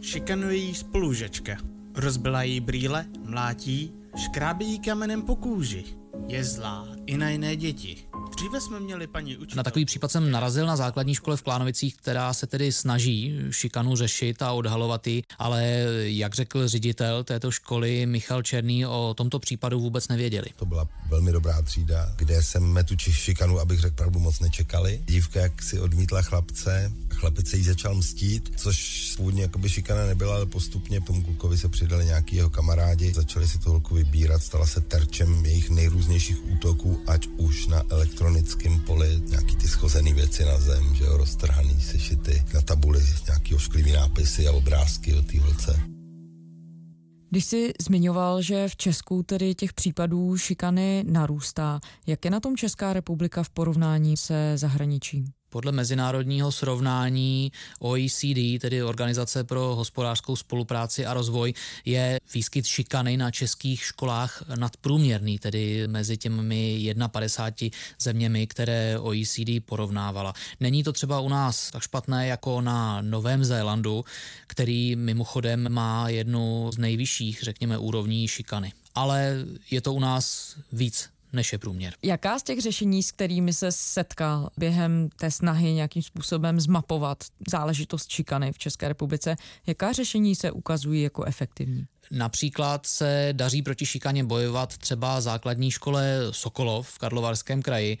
Šikanuje 0.00 0.56
jí 0.56 0.74
spolužečka. 0.74 1.56
Rozbila 1.94 2.42
jí 2.42 2.60
brýle, 2.60 3.06
mlátí, 3.24 3.92
škrábí 4.16 4.66
jí 4.66 4.78
kamenem 4.78 5.22
po 5.22 5.36
kůži. 5.36 5.84
Je 6.28 6.44
zlá 6.44 6.88
i 7.06 7.16
na 7.16 7.30
jiné 7.30 7.56
děti. 7.56 7.96
Dříve 8.36 8.60
jsme 8.60 8.80
měli 8.80 9.06
paní 9.06 9.36
učitelku. 9.36 9.56
Na 9.56 9.62
takový 9.62 9.84
případ 9.84 10.10
jsem 10.10 10.30
narazil 10.30 10.66
na 10.66 10.76
základní 10.76 11.14
škole 11.14 11.36
v 11.36 11.42
Klánovicích, 11.42 11.96
která 11.96 12.34
se 12.34 12.46
tedy 12.46 12.72
snaží 12.72 13.38
šikanu 13.50 13.96
řešit 13.96 14.42
a 14.42 14.52
odhalovat 14.52 15.06
ji, 15.06 15.22
ale 15.38 15.62
jak 16.02 16.34
řekl 16.34 16.68
ředitel 16.68 17.24
této 17.24 17.50
školy 17.50 18.06
Michal 18.06 18.42
Černý, 18.42 18.86
o 18.86 19.14
tomto 19.16 19.38
případu 19.38 19.80
vůbec 19.80 20.08
nevěděli. 20.08 20.46
To 20.56 20.66
byla 20.66 20.88
velmi 21.08 21.32
dobrá 21.32 21.62
třída, 21.62 22.12
kde 22.16 22.42
jsme 22.42 22.84
tu 22.84 22.94
šikanu, 22.98 23.60
abych 23.60 23.80
řekl 23.80 23.96
pravdu, 23.96 24.20
moc 24.20 24.40
nečekali. 24.40 25.00
Dívka, 25.06 25.40
jak 25.40 25.62
si 25.62 25.80
odmítla 25.80 26.22
chlapce, 26.22 26.92
chlapec 27.14 27.48
se 27.48 27.56
jí 27.56 27.64
začal 27.64 27.94
mstít, 27.94 28.52
což 28.56 29.14
původně 29.16 29.42
jakoby 29.42 29.68
šikana 29.68 30.06
nebyla, 30.06 30.34
ale 30.34 30.46
postupně 30.46 31.00
tomu 31.00 31.22
klukovi 31.22 31.58
se 31.58 31.68
přidali 31.68 32.04
nějaký 32.04 32.36
jeho 32.36 32.50
kamarádi, 32.50 33.12
začali 33.14 33.48
si 33.48 33.58
to 33.58 33.70
holku 33.70 33.94
vybírat, 33.94 34.42
stala 34.42 34.66
se 34.66 34.80
terčem 34.80 35.44
jejich 35.44 35.70
nejrůznějších 35.70 36.46
útoků, 36.46 37.02
ať 37.06 37.26
už 37.36 37.66
na 37.66 37.82
elektronickém 38.36 38.80
poli, 38.80 39.20
nějaký 39.26 39.56
ty 39.56 39.68
schozený 39.68 40.12
věci 40.12 40.44
na 40.44 40.58
zem, 40.58 40.94
že 40.94 41.04
jo, 41.04 41.16
roztrhaný 41.16 41.80
sešity, 41.80 42.44
na 42.54 42.60
tabuli 42.60 43.00
nějaký 43.26 43.54
ošklivý 43.54 43.92
nápisy 43.92 44.48
a 44.48 44.52
obrázky 44.52 45.14
o 45.14 45.22
té 45.22 45.40
holce. 45.40 45.80
Když 47.30 47.44
jsi 47.44 47.72
zmiňoval, 47.80 48.42
že 48.42 48.68
v 48.68 48.76
Česku 48.76 49.22
tedy 49.22 49.54
těch 49.54 49.72
případů 49.72 50.36
šikany 50.36 51.04
narůstá, 51.10 51.80
jak 52.06 52.24
je 52.24 52.30
na 52.30 52.40
tom 52.40 52.56
Česká 52.56 52.92
republika 52.92 53.42
v 53.42 53.50
porovnání 53.50 54.16
se 54.16 54.52
zahraničím? 54.54 55.24
Podle 55.56 55.72
mezinárodního 55.72 56.52
srovnání 56.52 57.52
OECD, 57.80 58.60
tedy 58.60 58.82
Organizace 58.82 59.44
pro 59.44 59.74
hospodářskou 59.74 60.36
spolupráci 60.36 61.06
a 61.06 61.14
rozvoj, 61.14 61.54
je 61.84 62.20
výskyt 62.34 62.66
šikany 62.66 63.16
na 63.16 63.30
českých 63.30 63.82
školách 63.82 64.42
nadprůměrný, 64.56 65.38
tedy 65.38 65.88
mezi 65.88 66.16
těmi 66.16 66.94
51 67.08 67.78
zeměmi, 68.00 68.46
které 68.46 68.98
OECD 68.98 69.64
porovnávala. 69.64 70.34
Není 70.60 70.84
to 70.84 70.92
třeba 70.92 71.20
u 71.20 71.28
nás 71.28 71.70
tak 71.70 71.82
špatné 71.82 72.26
jako 72.26 72.60
na 72.60 73.00
Novém 73.00 73.44
Zélandu, 73.44 74.04
který 74.46 74.96
mimochodem 74.96 75.72
má 75.72 76.08
jednu 76.08 76.70
z 76.72 76.78
nejvyšších, 76.78 77.42
řekněme, 77.42 77.78
úrovní 77.78 78.28
šikany. 78.28 78.72
Ale 78.94 79.44
je 79.70 79.80
to 79.80 79.94
u 79.94 80.00
nás 80.00 80.56
víc 80.72 81.15
než 81.32 81.52
je 81.52 81.58
průměr. 81.58 81.94
Jaká 82.02 82.38
z 82.38 82.42
těch 82.42 82.60
řešení, 82.60 83.02
s 83.02 83.12
kterými 83.12 83.52
se 83.52 83.72
setkal 83.72 84.50
během 84.58 85.08
té 85.16 85.30
snahy 85.30 85.72
nějakým 85.72 86.02
způsobem 86.02 86.60
zmapovat 86.60 87.24
záležitost 87.48 88.10
šikany 88.10 88.52
v 88.52 88.58
České 88.58 88.88
republice, 88.88 89.36
jaká 89.66 89.92
řešení 89.92 90.34
se 90.34 90.50
ukazují 90.50 91.02
jako 91.02 91.24
efektivní? 91.24 91.84
Například 92.10 92.86
se 92.86 93.28
daří 93.32 93.62
proti 93.62 93.86
šikaně 93.86 94.24
bojovat 94.24 94.78
třeba 94.78 95.20
základní 95.20 95.70
škole 95.70 96.18
Sokolov 96.30 96.88
v 96.88 96.98
Karlovarském 96.98 97.62
kraji, 97.62 97.98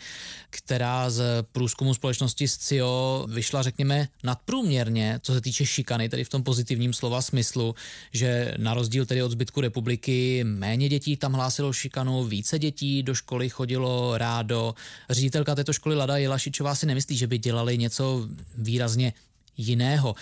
která 0.50 1.10
z 1.10 1.22
průzkumu 1.52 1.94
společnosti 1.94 2.48
SCIO 2.48 3.26
vyšla, 3.30 3.62
řekněme, 3.62 4.08
nadprůměrně, 4.24 5.20
co 5.22 5.32
se 5.32 5.40
týče 5.40 5.66
šikany, 5.66 6.08
tedy 6.08 6.24
v 6.24 6.28
tom 6.28 6.42
pozitivním 6.42 6.92
slova 6.92 7.22
smyslu, 7.22 7.74
že 8.12 8.54
na 8.56 8.74
rozdíl 8.74 9.06
tedy 9.06 9.22
od 9.22 9.30
zbytku 9.30 9.60
republiky 9.60 10.44
méně 10.44 10.88
dětí 10.88 11.16
tam 11.16 11.32
hlásilo 11.32 11.72
šikanu, 11.72 12.24
více 12.24 12.58
dětí 12.58 13.02
do 13.02 13.14
školy 13.14 13.48
chodilo 13.48 14.18
rádo. 14.18 14.74
Ředitelka 15.10 15.54
této 15.54 15.72
školy 15.72 15.94
Lada 15.94 16.16
Jelašičová 16.16 16.74
si 16.74 16.86
nemyslí, 16.86 17.16
že 17.16 17.26
by 17.26 17.38
dělali 17.38 17.78
něco 17.78 18.28
výrazně 18.58 19.12
jiného. 19.56 20.14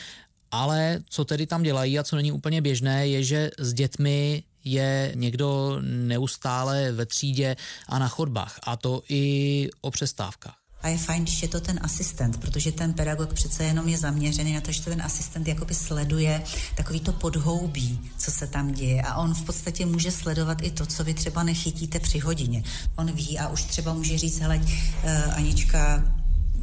Ale 0.55 1.01
co 1.09 1.25
tedy 1.25 1.47
tam 1.47 1.63
dělají 1.63 1.99
a 1.99 2.03
co 2.03 2.17
není 2.17 2.33
úplně 2.33 2.61
běžné, 2.63 3.07
je, 3.07 3.25
že 3.25 3.51
s 3.59 3.75
dětmi 3.75 4.43
je 4.65 5.13
někdo 5.15 5.79
neustále 5.83 6.93
ve 6.93 7.07
třídě 7.07 7.57
a 7.89 7.99
na 7.99 8.09
chodbách. 8.09 8.59
A 8.63 8.77
to 8.77 9.03
i 9.09 9.69
o 9.81 9.91
přestávkách. 9.91 10.55
A 10.83 10.89
je 10.89 10.99
fajn, 10.99 11.23
když 11.23 11.43
je 11.43 11.49
to 11.49 11.61
ten 11.61 11.81
asistent, 11.83 12.41
protože 12.41 12.73
ten 12.73 12.93
pedagog 12.93 13.35
přece 13.35 13.65
jenom 13.65 13.89
je 13.89 13.99
zaměřený 13.99 14.55
na 14.55 14.61
to, 14.61 14.73
že 14.73 14.83
ten 14.83 15.03
asistent 15.03 15.49
jakoby 15.49 15.75
sleduje 15.75 16.43
takový 16.77 17.01
to 17.01 17.13
podhoubí, 17.13 18.01
co 18.19 18.31
se 18.31 18.47
tam 18.47 18.73
děje. 18.73 19.03
A 19.03 19.17
on 19.17 19.35
v 19.35 19.45
podstatě 19.45 19.87
může 19.87 20.11
sledovat 20.11 20.59
i 20.63 20.71
to, 20.71 20.87
co 20.87 21.05
vy 21.05 21.15
třeba 21.15 21.43
nechytíte 21.43 22.01
při 22.01 22.19
hodině. 22.19 22.63
On 22.97 23.13
ví 23.13 23.39
a 23.39 23.49
už 23.49 23.63
třeba 23.63 23.95
může 23.95 24.19
říct, 24.19 24.41
hele, 24.41 24.57
uh, 24.57 25.35
Anička 25.35 26.05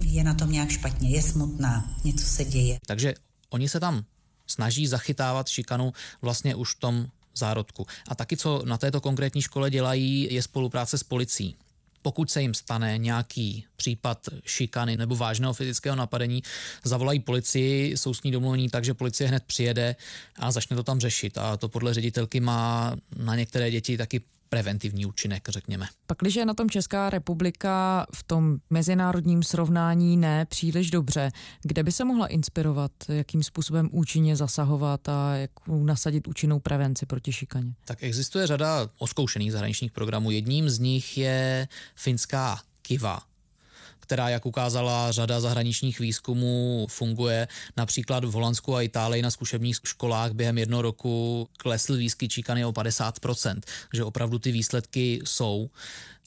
je 0.04 0.23
na 0.23 0.34
tom 0.34 0.51
nějak 0.51 0.69
špatně, 0.69 1.10
je 1.10 1.21
smutná, 1.21 1.95
něco 2.04 2.25
se 2.25 2.45
děje. 2.45 2.80
Takže 2.88 3.13
oni 3.51 3.69
se 3.69 3.79
tam 3.79 4.03
snaží 4.47 4.87
zachytávat 4.87 5.47
šikanu 5.47 5.93
vlastně 6.21 6.55
už 6.55 6.75
v 6.75 6.79
tom 6.79 7.07
zárodku. 7.35 7.87
A 8.07 8.15
taky, 8.15 8.37
co 8.37 8.61
na 8.65 8.77
této 8.77 9.01
konkrétní 9.01 9.41
škole 9.41 9.69
dělají, 9.69 10.27
je 10.31 10.41
spolupráce 10.43 10.97
s 10.97 11.03
policií. 11.03 11.55
Pokud 12.01 12.31
se 12.31 12.41
jim 12.41 12.53
stane 12.53 12.97
nějaký 12.97 13.65
případ 13.75 14.27
šikany 14.45 14.97
nebo 14.97 15.15
vážného 15.15 15.53
fyzického 15.53 15.95
napadení, 15.95 16.43
zavolají 16.83 17.19
policii, 17.19 17.97
jsou 17.97 18.13
s 18.13 18.23
ní 18.23 18.31
domluvení 18.31 18.69
tak, 18.69 18.85
že 18.85 18.93
policie 18.93 19.27
hned 19.27 19.43
přijede 19.43 19.95
a 20.39 20.51
začne 20.51 20.75
to 20.75 20.83
tam 20.83 20.99
řešit. 20.99 21.37
A 21.37 21.57
to 21.57 21.69
podle 21.69 21.93
ředitelky 21.93 22.39
má 22.39 22.95
na 23.15 23.35
některé 23.35 23.71
děti 23.71 23.97
taky 23.97 24.21
preventivní 24.51 25.05
účinek, 25.05 25.49
řekněme. 25.49 25.87
Pakliže 26.07 26.39
je 26.39 26.45
na 26.45 26.53
tom 26.53 26.69
Česká 26.69 27.09
republika 27.09 28.05
v 28.15 28.23
tom 28.23 28.57
mezinárodním 28.69 29.43
srovnání 29.43 30.17
ne 30.17 30.45
příliš 30.45 30.91
dobře, 30.91 31.31
kde 31.61 31.83
by 31.83 31.91
se 31.91 32.05
mohla 32.05 32.27
inspirovat, 32.27 32.91
jakým 33.07 33.43
způsobem 33.43 33.89
účinně 33.91 34.35
zasahovat 34.35 35.09
a 35.09 35.35
jak 35.35 35.51
nasadit 35.67 36.27
účinnou 36.27 36.59
prevenci 36.59 37.05
proti 37.05 37.31
šikaně? 37.31 37.73
Tak 37.85 38.03
existuje 38.03 38.47
řada 38.47 38.87
oskoušených 38.97 39.51
zahraničních 39.51 39.91
programů. 39.91 40.31
Jedním 40.31 40.69
z 40.69 40.79
nich 40.79 41.17
je 41.17 41.67
finská 41.95 42.59
Kiva, 42.81 43.19
která, 44.12 44.30
jak 44.30 44.45
ukázala 44.45 45.12
řada 45.12 45.39
zahraničních 45.39 46.00
výzkumů, 46.00 46.88
funguje. 46.89 47.47
Například 47.78 48.26
v 48.26 48.32
Holandsku 48.32 48.76
a 48.76 48.82
Itálii 48.82 49.21
na 49.21 49.32
zkušebních 49.32 49.78
školách 49.84 50.32
během 50.32 50.58
jednoho 50.58 50.82
roku 50.82 51.47
klesl 51.58 51.95
výskyt 51.95 52.32
číkany 52.32 52.65
o 52.65 52.71
50%, 52.71 53.62
že 53.93 54.04
opravdu 54.04 54.39
ty 54.39 54.52
výsledky 54.52 55.21
jsou. 55.26 55.69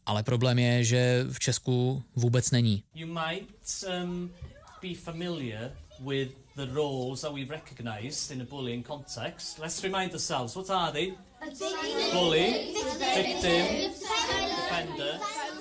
Ale 0.06 0.22
problém 0.22 0.58
je, 0.58 0.84
že 0.84 1.24
v 1.30 1.38
Česku 1.38 2.02
vůbec 2.16 2.50
není. 2.50 2.82
You 2.94 3.06
might 3.06 3.84
um, 4.02 4.30
be 4.82 4.94
familiar 4.94 5.70
with 6.00 6.32
the 6.56 6.66
roles 6.72 7.20
that 7.20 7.32
we've 7.32 7.54
recognized 7.54 8.30
in 8.30 8.42
a 8.42 8.44
bullying 8.44 8.86
context. 8.86 9.58
Let's 9.58 9.82
remind 9.82 10.12
ourselves, 10.12 10.54
what 10.54 10.70
are 10.70 10.92
they? 10.92 11.12
Bully, 12.12 12.74
victim. 13.14 13.92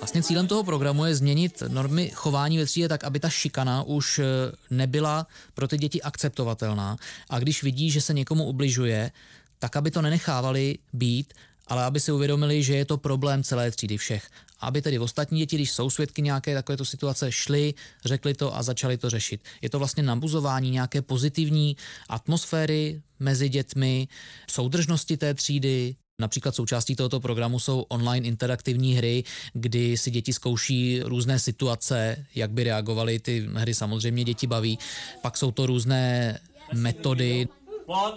Vlastně 0.04 0.22
cílem 0.22 0.46
toho 0.46 0.64
programu 0.64 1.04
je 1.04 1.14
změnit 1.14 1.62
normy 1.68 2.10
chování 2.14 2.58
ve 2.58 2.66
třídě 2.66 2.88
tak, 2.88 3.04
aby 3.04 3.20
ta 3.20 3.28
šikana 3.28 3.82
už 3.82 4.18
eh, 4.18 4.24
nebyla 4.70 5.26
pro 5.54 5.68
ty 5.68 5.78
děti 5.78 6.02
akceptovatelná. 6.02 6.96
A 7.30 7.38
když 7.38 7.62
vidí, 7.62 7.90
že 7.90 8.00
se 8.00 8.14
někomu 8.14 8.44
ubližuje, 8.44 9.10
tak 9.58 9.76
aby 9.76 9.90
to 9.90 10.02
nenechávali 10.02 10.78
být, 10.92 11.34
ale 11.66 11.84
aby 11.84 12.00
si 12.00 12.12
uvědomili, 12.12 12.62
že 12.62 12.76
je 12.76 12.84
to 12.84 12.96
problém 12.96 13.42
celé 13.42 13.70
třídy 13.70 13.96
všech. 13.96 14.28
Aby 14.60 14.82
tedy 14.82 14.98
ostatní 14.98 15.38
děti, 15.38 15.56
když 15.56 15.72
jsou 15.72 15.90
svědky 15.90 16.22
nějaké 16.22 16.54
takovéto 16.54 16.84
situace, 16.84 17.32
šli, 17.32 17.74
řekli 18.04 18.34
to 18.34 18.56
a 18.56 18.62
začali 18.62 18.96
to 18.98 19.10
řešit. 19.10 19.40
Je 19.62 19.70
to 19.70 19.78
vlastně 19.78 20.02
nabuzování 20.02 20.70
nějaké 20.70 21.02
pozitivní 21.02 21.76
atmosféry 22.08 23.02
mezi 23.18 23.48
dětmi, 23.48 24.08
soudržnosti 24.50 25.16
té 25.16 25.34
třídy, 25.34 25.96
Například 26.20 26.54
součástí 26.54 26.96
tohoto 26.96 27.20
programu 27.20 27.58
jsou 27.58 27.80
online 27.80 28.26
interaktivní 28.26 28.94
hry, 28.94 29.24
kdy 29.52 29.96
si 29.96 30.10
děti 30.10 30.32
zkouší 30.32 31.00
různé 31.02 31.38
situace, 31.38 32.26
jak 32.34 32.50
by 32.50 32.64
reagovaly. 32.64 33.18
Ty 33.18 33.48
hry 33.54 33.74
samozřejmě 33.74 34.24
děti 34.24 34.46
baví. 34.46 34.78
Pak 35.22 35.36
jsou 35.36 35.50
to 35.50 35.66
různé 35.66 36.38
metody. 36.72 37.48
One, 37.86 38.16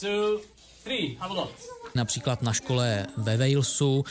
two, 0.00 0.40
three. 0.84 1.16
Například 1.94 2.42
na 2.42 2.52
škole 2.52 3.06
ve 3.16 3.36
Walesu 3.36 4.04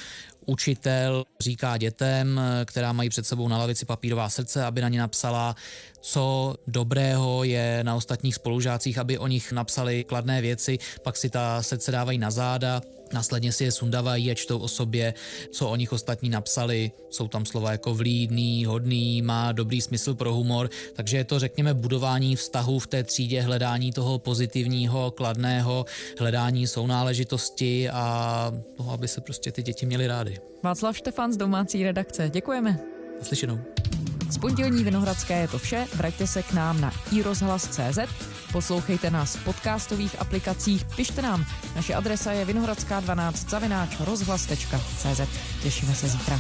učitel 0.46 1.24
říká 1.40 1.78
dětem, 1.78 2.42
která 2.66 2.94
mají 2.94 3.10
před 3.10 3.26
sebou 3.26 3.48
na 3.48 3.58
lavici 3.58 3.86
papírová 3.86 4.30
srdce, 4.30 4.66
aby 4.66 4.82
na 4.82 4.90
ně 4.90 5.00
napsala, 5.00 5.56
co 6.02 6.56
dobrého 6.68 7.44
je 7.44 7.80
na 7.84 7.96
ostatních 7.96 8.36
spolužácích, 8.36 8.98
aby 8.98 9.18
o 9.18 9.28
nich 9.28 9.52
napsali 9.52 10.04
kladné 10.04 10.42
věci, 10.42 10.78
pak 11.04 11.18
si 11.18 11.30
ta 11.30 11.64
srdce 11.64 11.92
dávají 11.92 12.18
na 12.18 12.32
záda, 12.32 12.82
následně 13.14 13.52
si 13.52 13.64
je 13.64 13.72
sundavají 13.72 14.32
a 14.32 14.34
čtou 14.34 14.60
o 14.60 14.68
sobě, 14.68 15.14
co 15.52 15.70
o 15.70 15.76
nich 15.76 15.92
ostatní 15.94 16.30
napsali. 16.30 16.92
Jsou 17.10 17.28
tam 17.28 17.46
slova 17.46 17.72
jako 17.72 17.94
vlídný, 17.96 18.66
hodný, 18.66 19.22
má 19.22 19.52
dobrý 19.52 19.82
smysl 19.82 20.16
pro 20.16 20.34
humor, 20.34 20.70
takže 20.94 21.18
je 21.18 21.24
to, 21.24 21.40
řekněme, 21.40 21.74
budování 21.74 22.36
vztahu 22.36 22.80
v 22.80 22.88
té 22.88 23.04
třídě, 23.04 23.42
hledání 23.42 23.92
toho 23.92 24.20
pozitivního, 24.20 25.12
kladného, 25.12 25.86
hledání 26.20 26.68
sounáležitosti 26.68 27.90
a 27.90 28.54
toho, 28.78 28.92
aby 28.92 29.08
se 29.08 29.22
prostě 29.22 29.52
ty 29.52 29.64
děti 29.64 29.86
měly 29.86 30.08
rády. 30.08 30.40
Václav 30.64 30.98
Štefan 30.98 31.34
z 31.34 31.38
domácí 31.38 31.84
redakce, 31.84 32.30
děkujeme. 32.30 32.80
Slyšenou. 33.22 33.60
Z 34.30 34.38
pondělní 34.38 34.84
Vinohradské 34.84 35.40
je 35.42 35.48
to 35.48 35.60
vše, 35.60 35.88
vraťte 35.96 36.28
se 36.28 36.44
k 36.44 36.54
nám 36.54 36.82
na 36.82 36.92
iRozhlas.cz, 37.12 38.00
poslouchejte 38.52 39.12
nás 39.12 39.36
v 39.36 39.44
podcastových 39.44 40.22
aplikacích, 40.22 40.86
pište 40.96 41.22
nám. 41.22 41.46
Naše 41.76 41.94
adresa 41.94 42.32
je 42.32 42.46
vinohradská12 42.46 43.50
zavináč 43.50 44.00
rozhlas.cz. 44.00 45.22
Těšíme 45.64 45.96
se 45.96 46.08
zítra. 46.08 46.40